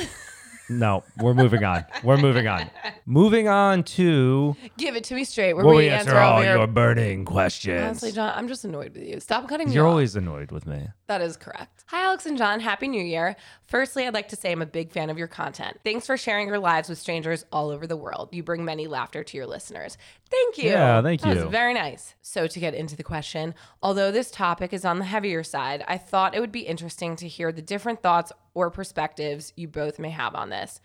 [0.68, 1.84] No, we're moving on.
[2.02, 2.68] We're moving on.
[3.06, 5.54] Moving on to Give it to me straight.
[5.54, 6.66] Where we we answer, all your.
[6.66, 7.80] burning questions.
[7.80, 9.20] Honestly, John, I'm just annoyed with you.
[9.20, 9.90] Stop cutting me You're off.
[9.90, 10.88] always annoyed with me.
[11.06, 11.84] That is correct.
[11.86, 12.58] Hi, Alex and John.
[12.58, 13.36] Happy New Year.
[13.66, 15.78] Firstly, I'd like to say I'm a big fan of your content.
[15.84, 18.28] Thanks for sharing your lives with strangers all over the world.
[18.30, 19.98] You bring many laughter to your listeners.
[20.30, 20.70] Thank you.
[20.70, 21.42] Yeah, thank That you.
[21.42, 22.14] was very nice.
[22.22, 25.98] So, to get into the question, although this topic is on the heavier side, I
[25.98, 30.10] thought it would be interesting to hear the different thoughts or perspectives you both may
[30.10, 30.80] have on this.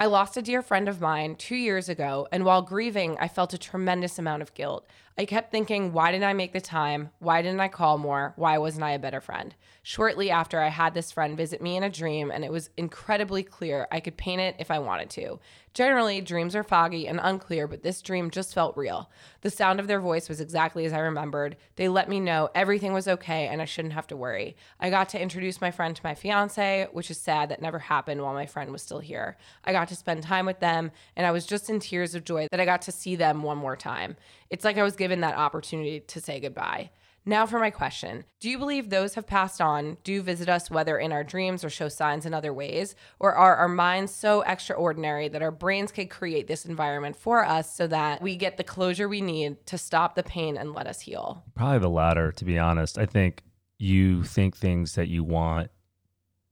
[0.00, 3.52] I lost a dear friend of mine two years ago, and while grieving, I felt
[3.52, 4.86] a tremendous amount of guilt.
[5.20, 7.10] I kept thinking, why didn't I make the time?
[7.18, 8.34] Why didn't I call more?
[8.36, 9.52] Why wasn't I a better friend?
[9.82, 13.42] Shortly after, I had this friend visit me in a dream, and it was incredibly
[13.42, 13.88] clear.
[13.90, 15.40] I could paint it if I wanted to.
[15.78, 19.10] Generally, dreams are foggy and unclear, but this dream just felt real.
[19.42, 21.56] The sound of their voice was exactly as I remembered.
[21.76, 24.56] They let me know everything was okay and I shouldn't have to worry.
[24.80, 28.22] I got to introduce my friend to my fiance, which is sad that never happened
[28.22, 29.36] while my friend was still here.
[29.64, 32.48] I got to spend time with them, and I was just in tears of joy
[32.50, 34.16] that I got to see them one more time.
[34.50, 36.90] It's like I was given that opportunity to say goodbye.
[37.28, 38.24] Now for my question.
[38.40, 41.68] Do you believe those have passed on do visit us whether in our dreams or
[41.68, 42.94] show signs in other ways?
[43.20, 47.74] Or are our minds so extraordinary that our brains can create this environment for us
[47.74, 51.00] so that we get the closure we need to stop the pain and let us
[51.00, 51.44] heal?
[51.54, 52.96] Probably the latter, to be honest.
[52.96, 53.42] I think
[53.78, 55.70] you think things that you want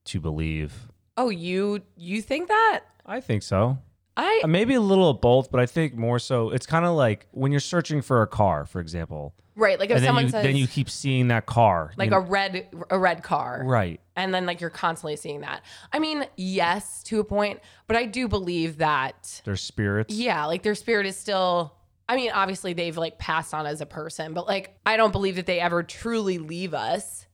[0.07, 0.89] to believe.
[1.17, 2.81] Oh, you you think that?
[3.07, 3.79] I think so.
[4.17, 6.51] I Uh, Maybe a little of both, but I think more so.
[6.51, 9.97] It's kind of like when you're searching for a car, for example, right, like if
[9.97, 12.69] and then someone you, says then you keep seeing that car, like you a red
[12.91, 13.63] a red car.
[13.65, 14.01] right.
[14.17, 15.63] and then like you're constantly seeing that.
[15.93, 20.15] I mean, yes, to a point, but I do believe that Their spirits.
[20.15, 21.75] yeah, like their spirit is still
[22.09, 25.37] I mean, obviously they've like passed on as a person, but like I don't believe
[25.37, 27.26] that they ever truly leave us.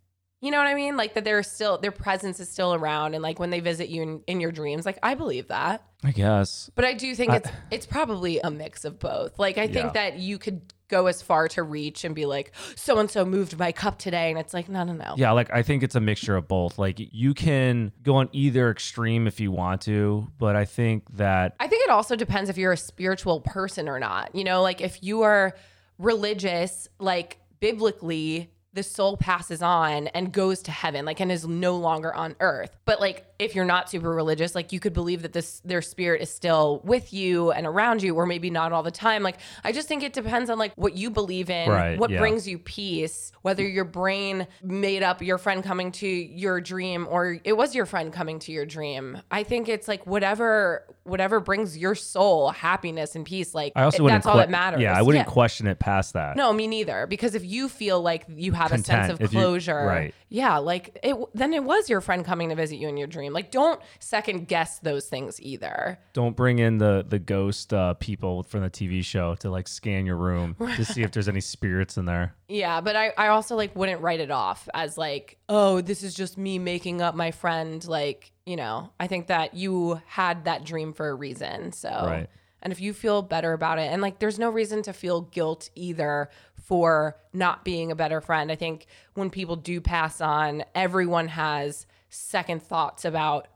[0.43, 0.97] You know what I mean?
[0.97, 4.03] Like that they're still their presence is still around and like when they visit you
[4.03, 5.85] in, in your dreams, like I believe that.
[6.05, 6.69] I guess.
[6.75, 9.39] But I do think I- it's it's probably a mix of both.
[9.39, 9.93] Like I think Yeah.
[10.11, 13.59] that you could go as far to reach and be like, so and so moved
[13.59, 15.15] my cup today, and it's like, no, no, no.
[15.17, 16.77] Yeah, like I think it's a mixture of both.
[16.77, 21.55] Like you can go on either extreme if you want to, but I think that
[21.61, 24.35] I think it also depends if you're a spiritual person or not.
[24.35, 25.55] You know, like if you are
[25.99, 31.77] religious, like biblically, the soul passes on and goes to heaven, like and is no
[31.77, 32.77] longer on earth.
[32.85, 36.23] But like if you're not super religious, like you could believe that this their spirit
[36.23, 39.23] is still with you and around you, or maybe not all the time.
[39.23, 42.19] Like I just think it depends on like what you believe in, Right, what yeah.
[42.19, 47.39] brings you peace, whether your brain made up your friend coming to your dream or
[47.45, 49.19] it was your friend coming to your dream.
[49.31, 53.55] I think it's like whatever whatever brings your soul happiness and peace.
[53.55, 54.81] Like I also it- that's all que- that matters.
[54.81, 56.37] Yeah, I wouldn't question it past that.
[56.37, 57.07] no, me neither.
[57.07, 60.15] Because if you feel like you have a sense of if you- closure, right.
[60.33, 63.35] Yeah, like it, then it was your friend coming to visit you in your dream.
[63.35, 65.99] Like, don't second guess those things either.
[66.15, 70.07] Don't bring in the the ghost uh, people from the TV show to like scan
[70.07, 72.35] your room to see if there's any spirits in there.
[72.49, 76.15] Yeah, but I, I also like wouldn't write it off as like, oh, this is
[76.15, 77.87] just me making up my friend.
[77.87, 81.73] Like, you know, I think that you had that dream for a reason.
[81.73, 82.29] So, Right.
[82.63, 85.69] and if you feel better about it, and like, there's no reason to feel guilt
[85.75, 86.31] either
[86.73, 88.51] for not being a better friend.
[88.51, 93.47] I think when people do pass on, everyone has second thoughts about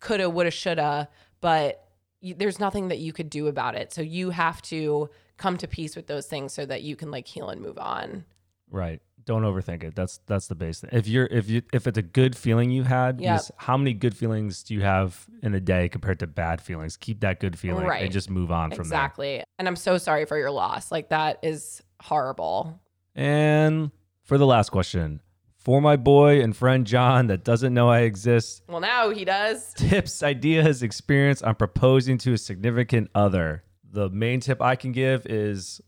[0.00, 1.08] coulda, woulda, shoulda,
[1.40, 1.84] but
[2.20, 3.92] y- there's nothing that you could do about it.
[3.92, 7.28] So you have to come to peace with those things so that you can like
[7.28, 8.24] heal and move on.
[8.68, 9.00] Right.
[9.24, 9.94] Don't overthink it.
[9.94, 10.90] That's that's the base thing.
[10.92, 13.42] If you're if you if it's a good feeling you had, Yep.
[13.56, 16.96] how many good feelings do you have in a day compared to bad feelings?
[16.96, 18.02] Keep that good feeling Right.
[18.02, 18.96] and just move on from that.
[18.96, 19.44] exactly.
[19.60, 20.90] And I'm so sorry for your loss.
[20.90, 22.80] Like that is horrible.
[23.14, 23.90] And
[24.22, 25.20] for the last question,
[25.56, 29.72] for my boy and friend John that doesn't know I exist, Well, now he does.
[29.74, 33.64] tips, ideas, experience on proposing to a significant other.
[33.90, 35.80] The main tip I can give is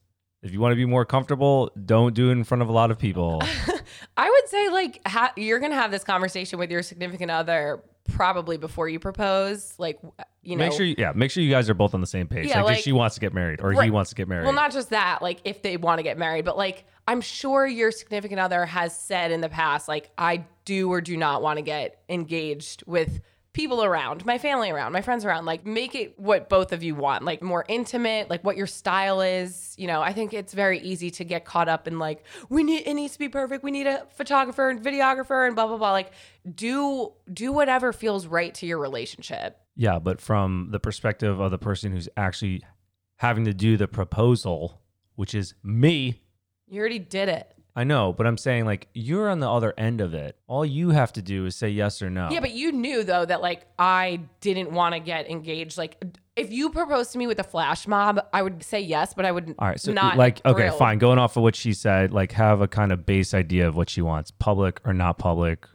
[0.42, 2.90] if you want to be more comfortable, don't do it in front of a lot
[2.90, 3.42] of people.
[4.16, 8.56] I would say like ha- you're gonna have this conversation with your significant other probably
[8.56, 9.74] before you propose.
[9.78, 10.00] Like
[10.42, 12.26] you know, make sure, you, yeah, make sure you guys are both on the same
[12.26, 12.46] page.
[12.46, 14.44] Yeah, like, if she wants to get married or he wants to get married.
[14.44, 17.66] Well, not just that, like if they want to get married, but like I'm sure
[17.66, 21.56] your significant other has said in the past, like, I do or do not want
[21.56, 23.20] to get engaged with
[23.52, 25.44] people around, my family around, my friends around.
[25.44, 29.20] Like, make it what both of you want, like more intimate, like what your style
[29.20, 29.74] is.
[29.76, 32.86] You know, I think it's very easy to get caught up in like, we need
[32.86, 33.64] it needs to be perfect.
[33.64, 35.92] We need a photographer and videographer and blah blah blah.
[35.92, 36.12] Like,
[36.54, 39.58] do do whatever feels right to your relationship.
[39.74, 42.62] Yeah, but from the perspective of the person who's actually
[43.16, 44.80] having to do the proposal,
[45.14, 46.22] which is me,
[46.68, 47.52] You already did it.
[47.80, 50.36] I know, but I'm saying like you're on the other end of it.
[50.46, 52.28] All you have to do is say yes or no.
[52.30, 55.78] Yeah, but you knew though that like I didn't want to get engaged.
[55.78, 55.96] Like
[56.36, 59.32] if you proposed to me with a flash mob, I would say yes, but I
[59.32, 60.78] would all right, so not like okay, thrilled.
[60.78, 60.98] fine.
[60.98, 63.88] Going off of what she said, like have a kind of base idea of what
[63.88, 65.66] she wants, public or not public,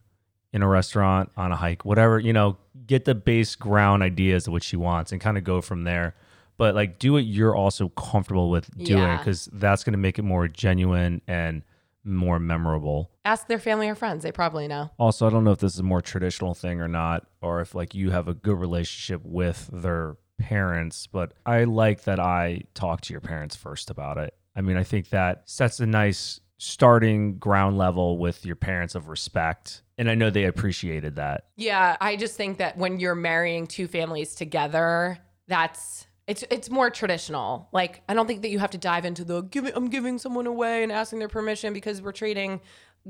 [0.54, 4.54] in a restaurant, on a hike, whatever, you know, get the base ground ideas of
[4.54, 6.14] what she wants and kind of go from there.
[6.58, 9.24] But like do what you're also comfortable with doing Yeah.
[9.24, 11.64] cuz that's going to make it more genuine and
[12.06, 13.12] more memorable.
[13.26, 14.24] Ask their family or friends.
[14.24, 14.92] They probably know.
[15.00, 17.76] Also, I don't know if this is a more traditional thing or not, or if
[17.76, 23.02] like you have a good relationship with their parents, but I like that I talk
[23.02, 24.34] to your parents first about it.
[24.56, 29.10] I mean, I think that sets a nice starting ground level with your parents of
[29.10, 29.82] respect.
[29.98, 31.46] And I know they appreciated that.
[31.58, 36.90] Yeah, I just think that when you're marrying two families together, that's it's it's more
[36.90, 37.70] traditional.
[37.72, 40.48] Like I don't think that you have to dive into the giving I'm giving someone
[40.48, 42.62] away and asking their permission because we're trading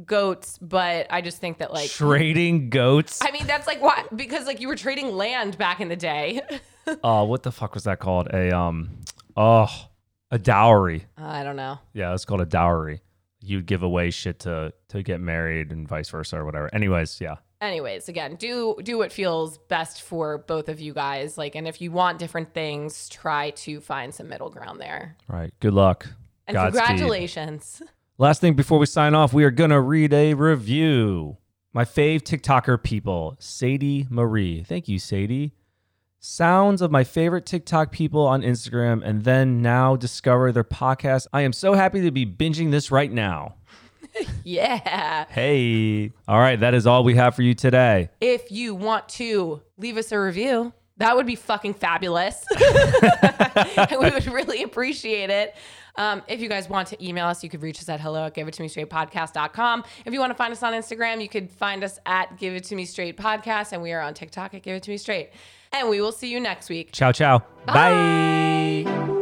[0.04, 3.22] goats, but I just think that like Trading goats.
[3.24, 6.42] I mean that's like what because like you were trading land back in the day.
[7.04, 8.28] Oh, what the fuck was that called?
[8.34, 9.00] A um
[9.38, 9.70] oh,
[10.32, 11.06] a dowry.
[11.18, 11.80] I don't know.
[11.94, 13.02] Yeah, it's called a dowry.
[13.40, 16.70] You'd give away shit to to get married and vice versa or whatever.
[16.74, 17.36] Anyways, yeah.
[17.62, 21.80] Anyways again do do what feels best for both of you guys like and if
[21.82, 26.06] you want different things try to find some middle ground there right Good luck.
[26.48, 26.82] and Godspeed.
[26.82, 27.82] congratulations
[28.18, 31.36] Last thing before we sign off, we are going to read a review.
[31.74, 34.64] My fave TikToker people, Sadie Marie.
[34.64, 35.52] Thank you, Sadie.
[36.20, 41.28] Sounds of my favorite TikTok people on Instagram and then now discover their podcast.
[41.34, 43.56] I am so happy to be binging this right now.
[44.44, 46.12] yeah Hey.
[46.28, 46.60] All right.
[46.60, 48.10] That is all we have for you today.
[48.22, 52.46] if you want to leave us a review that would be fucking fabulous
[53.92, 55.56] we would really appreciate it
[55.98, 58.34] um, if you guys want to email us, you could reach us at hello at
[58.34, 59.84] give it to me straight podcast.com.
[60.06, 62.66] If you want to find us on Instagram, you could find us at give it
[62.66, 63.72] to me straight podcast.
[63.72, 65.30] And we are on TikTok at give it to me straight.
[65.72, 66.92] And we will see you next week.
[66.92, 67.44] Ciao, ciao.
[67.66, 69.15] Bye.